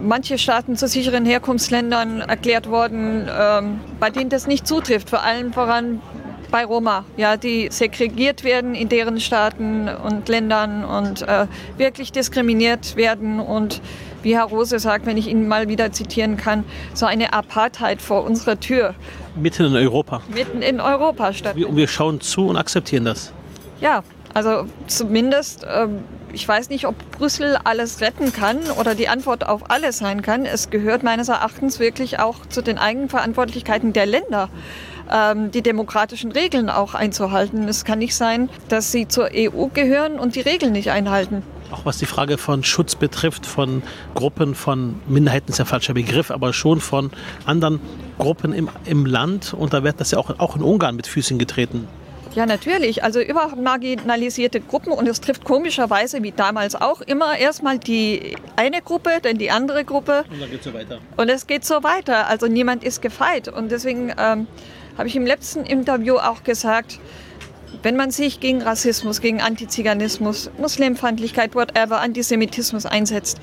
manche 0.00 0.38
Staaten 0.38 0.76
zu 0.76 0.88
sicheren 0.88 1.24
Herkunftsländern 1.24 2.20
erklärt 2.20 2.68
worden, 2.68 3.28
ähm, 3.30 3.80
bei 3.98 4.10
denen 4.10 4.30
das 4.30 4.46
nicht 4.46 4.66
zutrifft. 4.66 5.10
Vor 5.10 5.22
allem 5.22 5.52
voran 5.52 6.00
bei 6.50 6.64
Roma, 6.64 7.04
ja, 7.16 7.36
die 7.36 7.68
segregiert 7.70 8.44
werden 8.44 8.74
in 8.74 8.88
deren 8.88 9.20
Staaten 9.20 9.88
und 9.88 10.28
Ländern 10.28 10.84
und 10.84 11.22
äh, 11.22 11.46
wirklich 11.76 12.12
diskriminiert 12.12 12.96
werden 12.96 13.40
und 13.40 13.80
wie 14.26 14.34
Herr 14.34 14.46
Rose 14.46 14.80
sagt, 14.80 15.06
wenn 15.06 15.16
ich 15.16 15.28
ihn 15.28 15.46
mal 15.46 15.68
wieder 15.68 15.92
zitieren 15.92 16.36
kann, 16.36 16.64
so 16.94 17.06
eine 17.06 17.32
Apartheid 17.32 18.02
vor 18.02 18.24
unserer 18.24 18.58
Tür. 18.58 18.96
Mitten 19.36 19.66
in 19.66 19.76
Europa. 19.76 20.20
Mitten 20.34 20.62
in 20.62 20.80
Europa 20.80 21.32
statt. 21.32 21.56
Und 21.56 21.76
wir 21.76 21.86
schauen 21.86 22.20
zu 22.20 22.48
und 22.48 22.56
akzeptieren 22.56 23.04
das. 23.04 23.32
Ja, 23.80 24.02
also 24.34 24.66
zumindest, 24.88 25.62
äh, 25.62 25.86
ich 26.32 26.46
weiß 26.46 26.70
nicht, 26.70 26.88
ob 26.88 26.96
Brüssel 27.12 27.56
alles 27.62 28.00
retten 28.00 28.32
kann 28.32 28.58
oder 28.80 28.96
die 28.96 29.06
Antwort 29.06 29.46
auf 29.46 29.70
alles 29.70 29.98
sein 29.98 30.22
kann. 30.22 30.44
Es 30.44 30.70
gehört 30.70 31.04
meines 31.04 31.28
Erachtens 31.28 31.78
wirklich 31.78 32.18
auch 32.18 32.44
zu 32.48 32.62
den 32.62 32.78
Eigenverantwortlichkeiten 32.78 33.92
der 33.92 34.06
Länder 34.06 34.48
ähm, 35.08 35.52
die 35.52 35.62
demokratischen 35.62 36.32
Regeln 36.32 36.68
auch 36.68 36.94
einzuhalten. 36.94 37.68
Es 37.68 37.84
kann 37.84 38.00
nicht 38.00 38.16
sein, 38.16 38.48
dass 38.68 38.90
sie 38.90 39.06
zur 39.06 39.30
EU 39.32 39.66
gehören 39.72 40.18
und 40.18 40.34
die 40.34 40.40
Regeln 40.40 40.72
nicht 40.72 40.90
einhalten. 40.90 41.44
Auch 41.70 41.84
was 41.84 41.98
die 41.98 42.06
Frage 42.06 42.38
von 42.38 42.64
Schutz 42.64 42.94
betrifft, 42.94 43.46
von 43.46 43.82
Gruppen 44.14 44.54
von 44.54 45.00
Minderheiten 45.08 45.50
ist 45.50 45.58
ja 45.58 45.64
ein 45.64 45.68
falscher 45.68 45.94
Begriff, 45.94 46.30
aber 46.30 46.52
schon 46.52 46.80
von 46.80 47.10
anderen 47.44 47.80
Gruppen 48.18 48.52
im, 48.52 48.68
im 48.84 49.06
Land. 49.06 49.54
Und 49.54 49.74
da 49.74 49.82
wird 49.82 50.00
das 50.00 50.10
ja 50.12 50.18
auch, 50.18 50.38
auch 50.38 50.56
in 50.56 50.62
Ungarn 50.62 50.96
mit 50.96 51.06
Füßen 51.06 51.38
getreten. 51.38 51.88
Ja, 52.36 52.44
natürlich. 52.44 53.02
Also 53.02 53.20
überhaupt 53.20 53.56
marginalisierte 53.56 54.60
Gruppen 54.60 54.92
und 54.92 55.08
es 55.08 55.22
trifft 55.22 55.44
komischerweise 55.44 56.22
wie 56.22 56.32
damals 56.32 56.74
auch 56.74 57.00
immer 57.00 57.38
erstmal 57.38 57.78
die 57.78 58.36
eine 58.56 58.82
Gruppe, 58.82 59.20
dann 59.22 59.38
die 59.38 59.50
andere 59.50 59.86
Gruppe. 59.86 60.24
Und 60.30 60.42
dann 60.42 60.50
geht 60.50 60.58
es 60.60 60.66
so 60.66 60.74
weiter. 60.74 60.98
Und 61.16 61.30
es 61.30 61.46
geht 61.46 61.64
so 61.64 61.82
weiter. 61.82 62.26
Also 62.26 62.46
niemand 62.46 62.84
ist 62.84 63.00
gefeit. 63.00 63.48
Und 63.48 63.72
deswegen 63.72 64.12
ähm, 64.18 64.46
habe 64.98 65.08
ich 65.08 65.16
im 65.16 65.24
letzten 65.24 65.64
Interview 65.64 66.16
auch 66.18 66.44
gesagt, 66.44 67.00
wenn 67.82 67.96
man 67.96 68.10
sich 68.10 68.40
gegen 68.40 68.62
Rassismus, 68.62 69.20
gegen 69.20 69.40
Antiziganismus, 69.40 70.50
Muslimfeindlichkeit, 70.58 71.54
whatever, 71.54 72.00
Antisemitismus 72.00 72.86
einsetzt, 72.86 73.40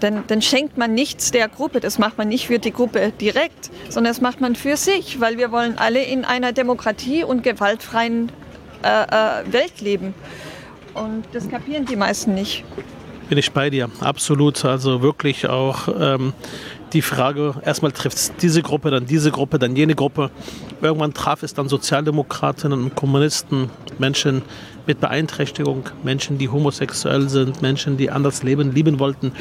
dann, 0.00 0.24
dann 0.26 0.42
schenkt 0.42 0.78
man 0.78 0.94
nichts 0.94 1.30
der 1.30 1.48
Gruppe. 1.48 1.80
Das 1.80 1.98
macht 1.98 2.18
man 2.18 2.28
nicht 2.28 2.46
für 2.46 2.58
die 2.58 2.72
Gruppe 2.72 3.12
direkt, 3.20 3.70
sondern 3.88 4.12
das 4.12 4.20
macht 4.20 4.40
man 4.40 4.56
für 4.56 4.76
sich, 4.76 5.20
weil 5.20 5.38
wir 5.38 5.52
wollen 5.52 5.78
alle 5.78 6.02
in 6.02 6.24
einer 6.24 6.52
Demokratie 6.52 7.24
und 7.24 7.42
gewaltfreien 7.42 8.30
äh, 8.82 8.88
äh, 8.88 9.52
Welt 9.52 9.80
leben. 9.80 10.14
Und 10.94 11.24
das 11.32 11.48
kapieren 11.48 11.86
die 11.86 11.96
meisten 11.96 12.34
nicht. 12.34 12.64
Bin 13.28 13.38
ich 13.38 13.52
bei 13.52 13.70
dir, 13.70 13.88
absolut. 14.00 14.64
Also 14.64 15.00
wirklich 15.02 15.48
auch 15.48 15.88
ähm, 15.88 16.34
die 16.92 17.02
Frage, 17.02 17.54
erstmal 17.64 17.92
trifft 17.92 18.16
es 18.16 18.32
diese 18.40 18.62
Gruppe, 18.62 18.90
dann 18.90 19.06
diese 19.06 19.30
Gruppe, 19.30 19.58
dann 19.58 19.74
jene 19.76 19.94
Gruppe. 19.94 20.30
Irgendwann 20.80 21.14
traf 21.14 21.42
es 21.42 21.54
dann 21.54 21.68
Sozialdemokratinnen 21.68 22.82
und 22.82 22.94
Kommunisten, 22.94 23.70
Menschen 23.98 24.42
mit 24.86 25.00
Beeinträchtigung, 25.00 25.84
Menschen, 26.02 26.38
die 26.38 26.48
homosexuell 26.48 27.28
sind, 27.28 27.62
Menschen, 27.62 27.96
die 27.96 28.10
anders 28.10 28.42
leben, 28.42 28.72
lieben 28.72 28.98
wollten. 28.98 29.32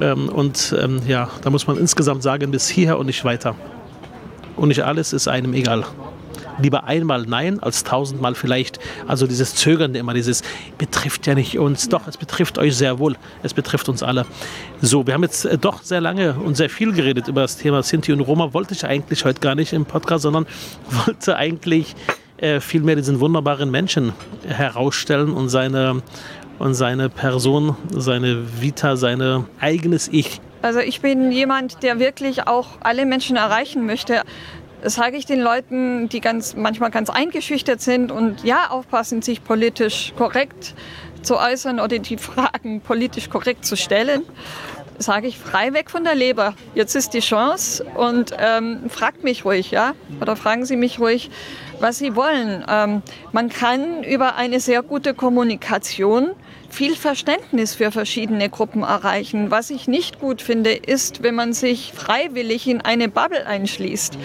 Ähm, 0.00 0.28
und 0.28 0.74
ähm, 0.78 1.00
ja, 1.06 1.28
da 1.42 1.50
muss 1.50 1.66
man 1.66 1.76
insgesamt 1.76 2.22
sagen, 2.22 2.50
bis 2.50 2.68
hierher 2.68 2.98
und 2.98 3.06
nicht 3.06 3.24
weiter. 3.24 3.54
Und 4.56 4.68
nicht 4.68 4.84
alles 4.84 5.12
ist 5.12 5.28
einem 5.28 5.54
egal 5.54 5.84
lieber 6.60 6.84
einmal 6.84 7.22
Nein 7.22 7.60
als 7.60 7.84
tausendmal 7.84 8.34
vielleicht. 8.34 8.78
Also 9.06 9.26
dieses 9.26 9.54
Zögernde 9.54 9.98
immer, 9.98 10.14
dieses 10.14 10.42
betrifft 10.78 11.26
ja 11.26 11.34
nicht 11.34 11.58
uns. 11.58 11.88
Doch, 11.88 12.06
es 12.06 12.16
betrifft 12.16 12.58
euch 12.58 12.76
sehr 12.76 12.98
wohl. 12.98 13.16
Es 13.42 13.54
betrifft 13.54 13.88
uns 13.88 14.02
alle. 14.02 14.26
So, 14.80 15.06
wir 15.06 15.14
haben 15.14 15.22
jetzt 15.22 15.44
äh, 15.44 15.58
doch 15.58 15.82
sehr 15.82 16.00
lange 16.00 16.34
und 16.34 16.56
sehr 16.56 16.70
viel 16.70 16.92
geredet 16.92 17.28
über 17.28 17.42
das 17.42 17.56
Thema 17.56 17.82
Sinti 17.82 18.12
und 18.12 18.20
Roma. 18.20 18.52
Wollte 18.52 18.74
ich 18.74 18.84
eigentlich 18.84 19.24
heute 19.24 19.40
gar 19.40 19.54
nicht 19.54 19.72
im 19.72 19.84
Podcast, 19.84 20.22
sondern 20.22 20.46
wollte 21.06 21.36
eigentlich 21.36 21.94
äh, 22.38 22.60
vielmehr 22.60 22.96
diesen 22.96 23.20
wunderbaren 23.20 23.70
Menschen 23.70 24.12
herausstellen 24.46 25.32
und 25.32 25.48
seine, 25.48 26.02
und 26.58 26.74
seine 26.74 27.08
Person, 27.08 27.76
seine 27.90 28.60
Vita, 28.60 28.96
sein 28.96 29.44
eigenes 29.60 30.08
Ich. 30.08 30.40
Also 30.62 30.78
ich 30.78 31.00
bin 31.00 31.32
jemand, 31.32 31.82
der 31.82 31.98
wirklich 31.98 32.46
auch 32.46 32.68
alle 32.80 33.04
Menschen 33.04 33.36
erreichen 33.36 33.84
möchte. 33.84 34.22
Das 34.82 34.94
sage 34.94 35.16
ich 35.16 35.26
den 35.26 35.40
Leuten, 35.40 36.08
die 36.08 36.20
ganz, 36.20 36.56
manchmal 36.56 36.90
ganz 36.90 37.08
eingeschüchtert 37.08 37.80
sind 37.80 38.10
und 38.10 38.42
ja 38.42 38.70
aufpassen, 38.70 39.22
sich 39.22 39.44
politisch 39.44 40.12
korrekt 40.18 40.74
zu 41.22 41.38
äußern 41.38 41.78
oder 41.78 42.00
die 42.00 42.16
Fragen 42.16 42.80
politisch 42.80 43.30
korrekt 43.30 43.64
zu 43.64 43.76
stellen, 43.76 44.24
sage 44.98 45.28
ich 45.28 45.38
frei 45.38 45.72
weg 45.72 45.88
von 45.88 46.02
der 46.02 46.16
Leber. 46.16 46.54
Jetzt 46.74 46.96
ist 46.96 47.14
die 47.14 47.20
Chance 47.20 47.84
und 47.94 48.32
ähm, 48.36 48.90
fragt 48.90 49.22
mich 49.22 49.44
ruhig, 49.44 49.70
ja, 49.70 49.92
oder 50.20 50.34
fragen 50.34 50.64
Sie 50.64 50.76
mich 50.76 50.98
ruhig, 50.98 51.30
was 51.78 51.98
Sie 51.98 52.16
wollen. 52.16 52.64
Ähm, 52.68 53.02
man 53.30 53.50
kann 53.50 54.02
über 54.02 54.34
eine 54.34 54.58
sehr 54.58 54.82
gute 54.82 55.14
Kommunikation 55.14 56.32
viel 56.72 56.96
Verständnis 56.96 57.74
für 57.74 57.92
verschiedene 57.92 58.48
Gruppen 58.48 58.82
erreichen. 58.82 59.50
Was 59.50 59.70
ich 59.70 59.88
nicht 59.88 60.20
gut 60.20 60.40
finde, 60.40 60.72
ist, 60.72 61.22
wenn 61.22 61.34
man 61.34 61.52
sich 61.52 61.92
freiwillig 61.94 62.66
in 62.66 62.80
eine 62.80 63.08
Bubble 63.08 63.46
einschließt. 63.46 64.16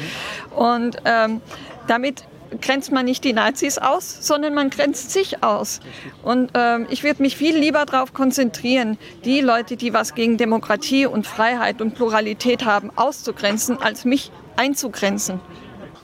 Und 0.55 0.97
ähm, 1.03 1.41
damit 1.87 2.23
grenzt 2.61 2.93
man 2.93 3.05
nicht 3.05 3.25
die 3.25 3.33
Nazis 3.33 3.77
aus, 3.77 4.25
sondern 4.25 4.53
man 4.53 4.69
grenzt 4.69 5.11
sich 5.11 5.43
aus. 5.43 5.81
Und 6.23 6.51
ähm, 6.53 6.87
ich 6.89 7.03
würde 7.03 7.21
mich 7.21 7.35
viel 7.35 7.57
lieber 7.57 7.85
darauf 7.85 8.13
konzentrieren, 8.13 8.97
die 9.25 9.41
Leute, 9.41 9.75
die 9.75 9.93
was 9.93 10.15
gegen 10.15 10.37
Demokratie 10.37 11.05
und 11.05 11.27
Freiheit 11.27 11.81
und 11.81 11.95
Pluralität 11.95 12.63
haben, 12.63 12.91
auszugrenzen, 12.95 13.81
als 13.81 14.05
mich 14.05 14.31
einzugrenzen. 14.55 15.41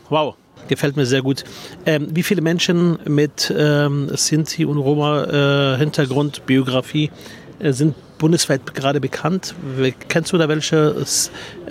Wow, 0.09 0.35
Gefällt 0.67 0.95
mir 0.95 1.05
sehr 1.05 1.21
gut. 1.21 1.43
Ähm, 1.85 2.07
wie 2.11 2.23
viele 2.23 2.41
Menschen 2.41 2.99
mit 3.05 3.53
ähm, 3.55 4.09
Sinti 4.15 4.65
und 4.65 4.77
Roma-Hintergrund, 4.77 6.37
äh, 6.37 6.41
Biografie 6.45 7.11
äh, 7.59 7.73
sind 7.73 7.95
bundesweit 8.17 8.73
gerade 8.73 9.01
bekannt? 9.01 9.53
Kennst 10.07 10.31
du 10.31 10.37
da 10.37 10.47
welche 10.47 10.95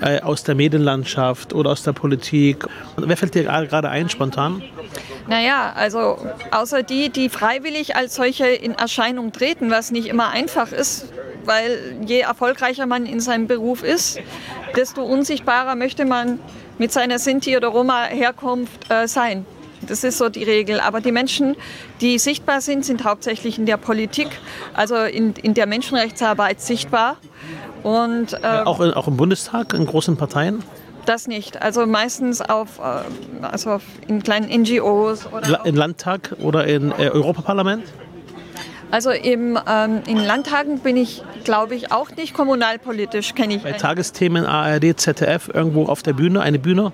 äh, 0.02 0.20
aus 0.20 0.44
der 0.44 0.54
Medienlandschaft 0.54 1.54
oder 1.54 1.70
aus 1.70 1.82
der 1.82 1.94
Politik? 1.94 2.66
Wer 2.98 3.16
fällt 3.16 3.34
dir 3.34 3.44
gerade 3.44 3.88
ein, 3.88 4.10
spontan? 4.10 4.62
Naja, 5.28 5.72
also 5.74 6.18
außer 6.50 6.82
die, 6.82 7.08
die 7.08 7.30
freiwillig 7.30 7.96
als 7.96 8.16
solche 8.16 8.46
in 8.46 8.74
Erscheinung 8.74 9.32
treten, 9.32 9.70
was 9.70 9.92
nicht 9.92 10.08
immer 10.08 10.28
einfach 10.28 10.72
ist, 10.72 11.06
weil 11.44 11.96
je 12.06 12.20
erfolgreicher 12.20 12.84
man 12.84 13.06
in 13.06 13.20
seinem 13.20 13.46
Beruf 13.46 13.82
ist, 13.82 14.18
desto 14.76 15.02
unsichtbarer 15.02 15.74
möchte 15.74 16.04
man 16.04 16.38
mit 16.82 16.90
seiner 16.90 17.20
Sinti- 17.20 17.56
oder 17.56 17.68
Roma-Herkunft 17.68 18.90
äh, 18.90 19.06
sein. 19.06 19.46
Das 19.82 20.02
ist 20.02 20.18
so 20.18 20.28
die 20.28 20.42
Regel. 20.42 20.80
Aber 20.80 21.00
die 21.00 21.12
Menschen, 21.12 21.54
die 22.00 22.18
sichtbar 22.18 22.60
sind, 22.60 22.84
sind 22.84 23.04
hauptsächlich 23.04 23.56
in 23.56 23.66
der 23.66 23.76
Politik, 23.76 24.26
also 24.74 24.96
in, 24.96 25.32
in 25.34 25.54
der 25.54 25.68
Menschenrechtsarbeit 25.68 26.60
sichtbar. 26.60 27.18
Und, 27.84 28.32
äh, 28.32 28.62
auch, 28.64 28.80
auch 28.80 29.06
im 29.06 29.16
Bundestag, 29.16 29.74
in 29.74 29.86
großen 29.86 30.16
Parteien? 30.16 30.64
Das 31.06 31.28
nicht. 31.28 31.62
Also 31.62 31.86
meistens 31.86 32.40
auf, 32.40 32.80
äh, 32.80 33.44
also 33.44 33.78
in 34.08 34.20
kleinen 34.24 34.48
NGOs. 34.62 35.28
Oder 35.32 35.64
Im 35.64 35.76
Landtag 35.76 36.34
oder 36.40 36.66
im 36.66 36.90
äh, 36.90 37.10
Europaparlament? 37.10 37.84
Also 38.92 39.10
im, 39.10 39.58
ähm, 39.66 40.02
in 40.06 40.18
Landtagen 40.18 40.80
bin 40.80 40.98
ich, 40.98 41.22
glaube 41.44 41.74
ich, 41.74 41.90
auch 41.92 42.10
nicht 42.10 42.34
kommunalpolitisch, 42.34 43.34
kenne 43.34 43.54
ich. 43.54 43.62
Bei 43.62 43.72
Tagesthemen 43.72 44.44
ARD, 44.44 45.00
ZDF, 45.00 45.48
irgendwo 45.52 45.86
auf 45.86 46.02
der 46.02 46.12
Bühne, 46.12 46.42
eine 46.42 46.58
Bühne? 46.58 46.92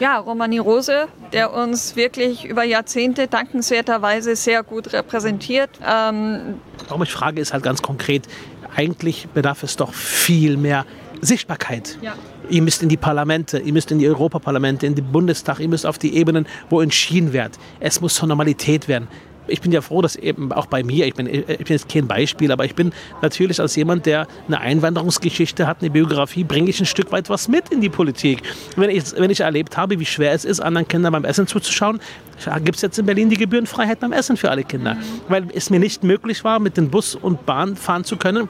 Ja, 0.00 0.18
Romani 0.18 0.58
Rose, 0.58 1.06
der 1.32 1.54
uns 1.54 1.94
wirklich 1.94 2.44
über 2.44 2.64
Jahrzehnte 2.64 3.28
dankenswerterweise 3.28 4.34
sehr 4.34 4.64
gut 4.64 4.92
repräsentiert. 4.92 5.70
Ähm 5.86 6.60
Warum 6.88 7.04
ich 7.04 7.12
frage, 7.12 7.40
ist 7.40 7.52
halt 7.52 7.62
ganz 7.62 7.82
konkret, 7.82 8.26
eigentlich 8.74 9.28
bedarf 9.28 9.62
es 9.62 9.76
doch 9.76 9.94
viel 9.94 10.56
mehr 10.56 10.84
Sichtbarkeit. 11.20 11.98
Ja. 12.02 12.14
Ihr 12.50 12.62
müsst 12.62 12.82
in 12.82 12.88
die 12.88 12.96
Parlamente, 12.96 13.60
ihr 13.60 13.72
müsst 13.72 13.92
in 13.92 14.00
die 14.00 14.08
Europaparlamente, 14.08 14.86
in 14.86 14.96
den 14.96 15.12
Bundestag, 15.12 15.60
ihr 15.60 15.68
müsst 15.68 15.86
auf 15.86 15.98
die 15.98 16.16
Ebenen, 16.16 16.48
wo 16.68 16.80
entschieden 16.80 17.32
wird. 17.32 17.60
Es 17.78 18.00
muss 18.00 18.14
zur 18.14 18.26
Normalität 18.26 18.88
werden 18.88 19.06
ich 19.46 19.60
bin 19.60 19.72
ja 19.72 19.80
froh, 19.80 20.02
dass 20.02 20.16
eben 20.16 20.52
auch 20.52 20.66
bei 20.66 20.82
mir, 20.82 21.06
ich 21.06 21.14
bin, 21.14 21.26
ich 21.26 21.44
bin 21.44 21.66
jetzt 21.68 21.88
kein 21.88 22.06
Beispiel, 22.06 22.52
aber 22.52 22.64
ich 22.64 22.74
bin 22.74 22.92
natürlich 23.20 23.60
als 23.60 23.76
jemand, 23.76 24.06
der 24.06 24.26
eine 24.46 24.60
Einwanderungsgeschichte 24.60 25.66
hat, 25.66 25.78
eine 25.80 25.90
Biografie, 25.90 26.44
bringe 26.44 26.70
ich 26.70 26.80
ein 26.80 26.86
Stück 26.86 27.12
weit 27.12 27.28
was 27.30 27.48
mit 27.48 27.70
in 27.70 27.80
die 27.80 27.88
Politik. 27.88 28.42
Wenn 28.76 28.90
ich, 28.90 29.04
wenn 29.16 29.30
ich 29.30 29.40
erlebt 29.40 29.76
habe, 29.76 29.98
wie 29.98 30.06
schwer 30.06 30.32
es 30.32 30.44
ist, 30.44 30.60
anderen 30.60 30.86
Kindern 30.88 31.12
beim 31.12 31.24
Essen 31.24 31.46
zuzuschauen, 31.46 32.00
gibt 32.64 32.76
es 32.76 32.82
jetzt 32.82 32.98
in 32.98 33.06
Berlin 33.06 33.28
die 33.28 33.36
Gebührenfreiheit 33.36 34.00
beim 34.00 34.12
Essen 34.12 34.36
für 34.36 34.50
alle 34.50 34.64
Kinder. 34.64 34.96
Weil 35.28 35.46
es 35.54 35.70
mir 35.70 35.78
nicht 35.78 36.02
möglich 36.02 36.44
war, 36.44 36.58
mit 36.58 36.76
dem 36.76 36.90
Bus 36.90 37.14
und 37.14 37.46
Bahn 37.46 37.76
fahren 37.76 38.04
zu 38.04 38.16
können 38.16 38.48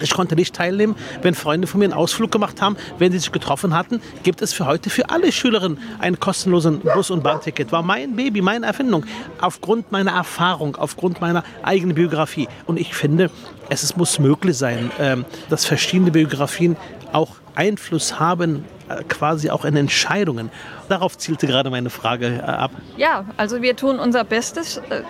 ich 0.00 0.14
konnte 0.14 0.34
nicht 0.34 0.54
teilnehmen, 0.54 0.96
wenn 1.22 1.34
Freunde 1.34 1.66
von 1.66 1.78
mir 1.78 1.86
einen 1.86 1.94
Ausflug 1.94 2.30
gemacht 2.30 2.60
haben, 2.60 2.76
wenn 2.98 3.12
sie 3.12 3.18
sich 3.18 3.32
getroffen 3.32 3.74
hatten. 3.74 4.00
Gibt 4.22 4.42
es 4.42 4.52
für 4.52 4.66
heute 4.66 4.90
für 4.90 5.10
alle 5.10 5.32
Schülerinnen 5.32 5.78
einen 5.98 6.18
kostenlosen 6.20 6.80
Bus- 6.80 7.10
und 7.10 7.22
Bahnticket. 7.22 7.72
War 7.72 7.82
mein 7.82 8.16
Baby, 8.16 8.42
meine 8.42 8.66
Erfindung. 8.66 9.04
Aufgrund 9.40 9.92
meiner 9.92 10.12
Erfahrung, 10.12 10.76
aufgrund 10.76 11.20
meiner 11.20 11.44
eigenen 11.62 11.94
Biografie. 11.94 12.48
Und 12.66 12.78
ich 12.78 12.94
finde, 12.94 13.30
es 13.68 13.96
muss 13.96 14.18
möglich 14.18 14.56
sein, 14.56 14.90
ähm, 14.98 15.24
dass 15.48 15.64
verschiedene 15.64 16.10
Biografien 16.10 16.76
auch 17.12 17.30
Einfluss 17.54 18.18
haben, 18.18 18.64
äh, 18.88 19.02
quasi 19.04 19.50
auch 19.50 19.64
in 19.64 19.76
Entscheidungen. 19.76 20.50
Darauf 20.88 21.16
zielte 21.16 21.46
gerade 21.46 21.70
meine 21.70 21.90
Frage 21.90 22.38
äh, 22.38 22.40
ab. 22.40 22.72
Ja, 22.96 23.24
also 23.36 23.62
wir 23.62 23.76
tun 23.76 23.98
unser 23.98 24.24
Bestes, 24.24 24.78
äh, 24.78 25.02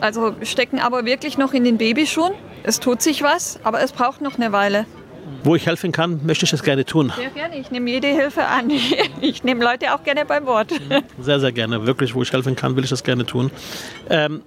also 0.00 0.34
stecken 0.42 0.80
aber 0.80 1.04
wirklich 1.04 1.38
noch 1.38 1.52
in 1.52 1.64
den 1.64 1.78
Babyschuhen. 1.78 2.32
Es 2.62 2.80
tut 2.80 3.02
sich 3.02 3.22
was, 3.22 3.58
aber 3.64 3.82
es 3.82 3.92
braucht 3.92 4.20
noch 4.20 4.36
eine 4.36 4.52
Weile. 4.52 4.86
Wo 5.44 5.54
ich 5.54 5.66
helfen 5.66 5.92
kann, 5.92 6.20
möchte 6.26 6.44
ich 6.44 6.50
das 6.50 6.62
gerne 6.62 6.84
tun. 6.84 7.12
Sehr 7.16 7.30
gerne, 7.30 7.58
ich 7.58 7.70
nehme 7.70 7.90
jede 7.90 8.08
Hilfe 8.08 8.46
an. 8.46 8.70
Ich 9.20 9.44
nehme 9.44 9.64
Leute 9.64 9.94
auch 9.94 10.02
gerne 10.04 10.24
beim 10.24 10.46
Wort. 10.46 10.72
Sehr, 11.20 11.40
sehr 11.40 11.52
gerne. 11.52 11.86
Wirklich, 11.86 12.14
wo 12.14 12.22
ich 12.22 12.32
helfen 12.32 12.54
kann, 12.54 12.76
will 12.76 12.84
ich 12.84 12.90
das 12.90 13.02
gerne 13.02 13.26
tun. 13.26 13.50
Ähm, 14.08 14.42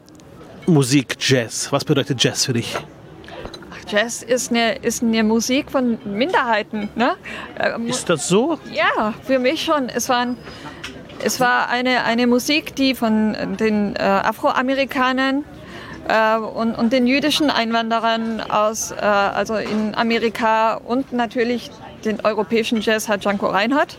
Musik, 0.65 1.17
Jazz. 1.19 1.71
Was 1.71 1.83
bedeutet 1.83 2.23
Jazz 2.23 2.45
für 2.45 2.53
dich? 2.53 2.77
Jazz 3.91 4.23
ist 4.23 4.51
eine, 4.51 4.75
ist 4.75 5.03
eine 5.03 5.23
Musik 5.23 5.69
von 5.69 5.97
Minderheiten. 6.05 6.89
Ne? 6.95 7.15
Ähm, 7.59 7.87
ist 7.87 8.09
das 8.09 8.27
so? 8.27 8.57
Ja, 8.71 9.13
für 9.23 9.37
mich 9.37 9.63
schon. 9.63 9.89
Es, 9.89 10.07
waren, 10.07 10.37
es 11.23 11.41
war 11.41 11.67
eine, 11.69 12.05
eine 12.05 12.25
Musik, 12.25 12.73
die 12.75 12.95
von 12.95 13.57
den 13.59 13.97
äh, 13.97 13.99
Afroamerikanern 13.99 15.43
äh, 16.07 16.37
und, 16.37 16.75
und, 16.75 16.93
den 16.93 17.05
jüdischen 17.05 17.49
Einwanderern 17.49 18.39
aus, 18.39 18.91
äh, 18.91 18.95
also 18.95 19.55
in 19.55 19.93
Amerika 19.95 20.75
und 20.75 21.11
natürlich 21.11 21.69
den 22.05 22.21
europäischen 22.21 22.79
Jazz 22.79 23.09
hat 23.09 23.25
Janko 23.25 23.47
Reinhardt 23.47 23.97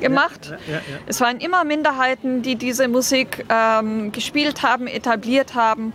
gemacht. 0.00 0.48
Ja, 0.50 0.74
ja, 0.74 0.74
ja, 0.74 0.80
es 1.06 1.20
waren 1.20 1.38
immer 1.38 1.64
Minderheiten, 1.64 2.42
die 2.42 2.56
diese 2.56 2.88
Musik 2.88 3.46
ähm, 3.48 4.12
gespielt 4.12 4.62
haben, 4.62 4.86
etabliert 4.86 5.54
haben 5.54 5.94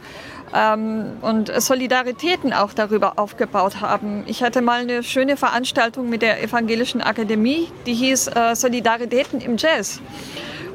ähm, 0.54 1.18
und 1.22 1.52
Solidaritäten 1.62 2.54
auch 2.54 2.74
darüber 2.74 3.14
aufgebaut 3.18 3.82
haben. 3.82 4.24
Ich 4.28 4.44
hatte 4.44 4.62
mal 4.62 4.82
eine 4.82 5.04
schöne 5.04 5.38
Veranstaltung 5.38 6.10
mit 6.10 6.22
der 6.22 6.44
Evangelischen 6.44 7.02
Akademie, 7.02 7.70
die 7.86 7.94
hieß 7.94 8.28
äh, 8.28 8.56
Solidaritäten 8.56 9.42
im 9.42 9.58
Jazz. 9.58 10.02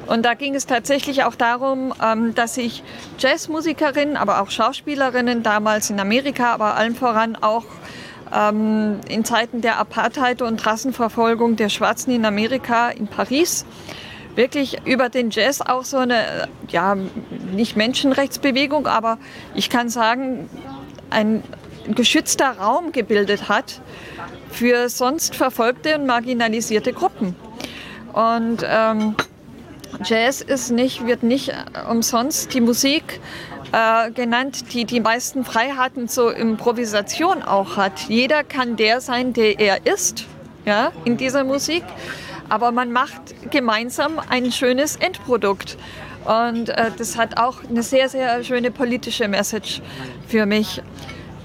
Und 0.05 0.25
da 0.25 0.33
ging 0.33 0.53
es 0.53 0.65
tatsächlich 0.65 1.23
auch 1.23 1.35
darum, 1.35 1.93
ähm, 2.03 2.35
dass 2.35 2.55
sich 2.55 2.83
Jazzmusikerinnen, 3.19 4.17
aber 4.17 4.41
auch 4.41 4.51
Schauspielerinnen 4.51 5.43
damals 5.43 5.89
in 5.89 5.99
Amerika, 5.99 6.53
aber 6.53 6.75
allen 6.75 6.95
voran 6.95 7.37
auch 7.37 7.63
ähm, 8.33 8.99
in 9.07 9.23
Zeiten 9.23 9.61
der 9.61 9.79
Apartheid 9.79 10.41
und 10.41 10.65
Rassenverfolgung 10.65 11.55
der 11.55 11.69
Schwarzen 11.69 12.11
in 12.11 12.25
Amerika, 12.25 12.89
in 12.89 13.07
Paris, 13.07 13.65
wirklich 14.35 14.85
über 14.85 15.09
den 15.09 15.29
Jazz 15.29 15.61
auch 15.61 15.83
so 15.83 15.97
eine, 15.97 16.47
ja, 16.69 16.95
nicht 17.51 17.75
Menschenrechtsbewegung, 17.75 18.87
aber 18.87 19.17
ich 19.55 19.69
kann 19.69 19.89
sagen, 19.89 20.49
ein 21.09 21.43
geschützter 21.95 22.57
Raum 22.57 22.91
gebildet 22.91 23.49
hat 23.49 23.81
für 24.49 24.89
sonst 24.89 25.35
verfolgte 25.35 25.95
und 25.95 26.05
marginalisierte 26.05 26.93
Gruppen. 26.93 27.35
Und 28.13 28.65
ähm, 28.67 29.15
Jazz 30.03 30.41
ist 30.41 30.71
nicht, 30.71 31.05
wird 31.05 31.23
nicht 31.23 31.53
umsonst 31.89 32.53
die 32.53 32.61
Musik 32.61 33.19
äh, 33.71 34.11
genannt, 34.11 34.73
die 34.73 34.85
die 34.85 34.99
meisten 34.99 35.43
Freiheiten 35.43 36.07
zur 36.07 36.35
Improvisation 36.35 37.41
auch 37.43 37.77
hat. 37.77 37.99
Jeder 38.07 38.43
kann 38.43 38.75
der 38.75 39.01
sein, 39.01 39.33
der 39.33 39.59
er 39.59 39.85
ist, 39.85 40.25
ja, 40.65 40.91
in 41.05 41.17
dieser 41.17 41.43
Musik 41.43 41.83
aber 42.49 42.71
man 42.71 42.91
macht 42.91 43.51
gemeinsam 43.51 44.19
ein 44.29 44.51
schönes 44.51 44.95
Endprodukt. 44.95 45.77
Und 46.25 46.69
äh, 46.69 46.91
das 46.97 47.17
hat 47.17 47.37
auch 47.37 47.63
eine 47.69 47.83
sehr, 47.83 48.09
sehr 48.09 48.43
schöne 48.43 48.71
politische 48.71 49.27
Message 49.27 49.81
für 50.27 50.45
mich. 50.45 50.81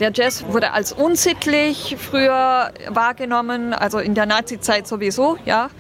Der 0.01 0.13
Jazz 0.15 0.45
wurde 0.47 0.73
als 0.73 0.93
unsittlich 0.93 1.97
früher 1.99 2.71
wahrgenommen, 2.89 3.73
also 3.73 3.99
in 3.99 4.15
der 4.15 4.27
Nazi-Zeit 4.27 4.87
sowieso, 4.87 5.37
ja. 5.45 5.71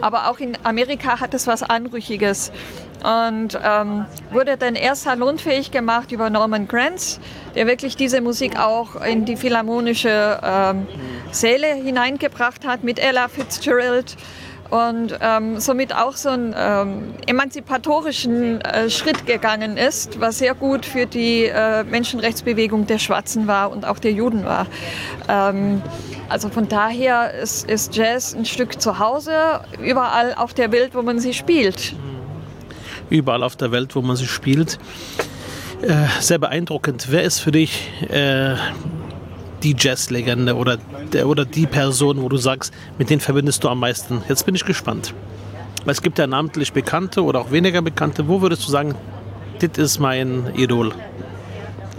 Aber 0.00 0.30
auch 0.30 0.38
in 0.38 0.56
Amerika 0.62 1.18
hat 1.18 1.34
es 1.34 1.48
was 1.48 1.64
Anrüchiges 1.64 2.52
und 3.02 3.58
ähm, 3.62 4.06
wurde 4.30 4.56
dann 4.56 4.76
erst 4.76 5.02
salonfähig 5.02 5.72
gemacht 5.72 6.12
über 6.12 6.30
Norman 6.30 6.68
Granz, 6.68 7.18
der 7.56 7.66
wirklich 7.66 7.96
diese 7.96 8.20
Musik 8.20 8.58
auch 8.58 8.96
in 9.04 9.24
die 9.24 9.36
philharmonische 9.36 10.40
ähm, 10.42 10.86
Säle 11.32 11.74
hineingebracht 11.74 12.64
hat 12.64 12.84
mit 12.84 13.00
Ella 13.00 13.26
Fitzgerald 13.26 14.16
und 14.70 15.16
ähm, 15.20 15.60
somit 15.60 15.94
auch 15.94 16.16
so 16.16 16.30
einen 16.30 16.54
ähm, 16.56 17.14
emanzipatorischen 17.26 18.60
äh, 18.60 18.90
Schritt 18.90 19.26
gegangen 19.26 19.76
ist, 19.76 20.20
was 20.20 20.38
sehr 20.38 20.54
gut 20.54 20.84
für 20.86 21.06
die 21.06 21.44
äh, 21.44 21.84
Menschenrechtsbewegung 21.84 22.86
der 22.86 22.98
Schwarzen 22.98 23.46
war 23.46 23.70
und 23.70 23.84
auch 23.84 23.98
der 23.98 24.12
Juden 24.12 24.44
war. 24.44 24.66
Ähm, 25.28 25.82
also 26.28 26.48
von 26.48 26.68
daher 26.68 27.34
ist, 27.34 27.68
ist, 27.68 27.94
Jazz 27.94 28.34
ein 28.34 28.44
Stück 28.44 28.80
zu 28.80 28.98
Hause, 28.98 29.60
überall 29.82 30.34
auf 30.34 30.54
der 30.54 30.72
Welt, 30.72 30.94
wo 30.94 31.02
man 31.02 31.20
sie 31.20 31.34
spielt. 31.34 31.94
Überall 33.10 33.42
auf 33.42 33.56
der 33.56 33.70
Welt, 33.70 33.94
wo 33.94 34.02
man 34.02 34.16
sie 34.16 34.26
spielt. 34.26 34.78
Äh, 35.82 36.06
sehr 36.20 36.38
beeindruckend. 36.38 37.08
Wer 37.10 37.22
ist 37.22 37.40
für 37.40 37.52
dich 37.52 37.90
äh, 38.08 38.54
die 39.64 39.74
Jazzlegende 39.76 40.54
oder, 40.54 40.78
der, 41.12 41.26
oder 41.26 41.44
die 41.44 41.66
Person, 41.66 42.22
wo 42.22 42.28
du 42.28 42.36
sagst, 42.36 42.72
mit 42.98 43.10
denen 43.10 43.20
verbindest 43.20 43.64
du 43.64 43.68
am 43.68 43.80
meisten? 43.80 44.22
Jetzt 44.28 44.44
bin 44.46 44.54
ich 44.54 44.64
gespannt. 44.64 45.14
Weil 45.84 45.92
es 45.92 46.02
gibt 46.02 46.18
ja 46.18 46.26
namentlich 46.26 46.72
Bekannte 46.72 47.24
oder 47.24 47.40
auch 47.40 47.50
weniger 47.50 47.82
Bekannte. 47.82 48.28
Wo 48.28 48.40
würdest 48.40 48.66
du 48.66 48.70
sagen, 48.70 48.94
das 49.60 49.78
ist 49.78 49.98
mein 49.98 50.52
Idol? 50.56 50.92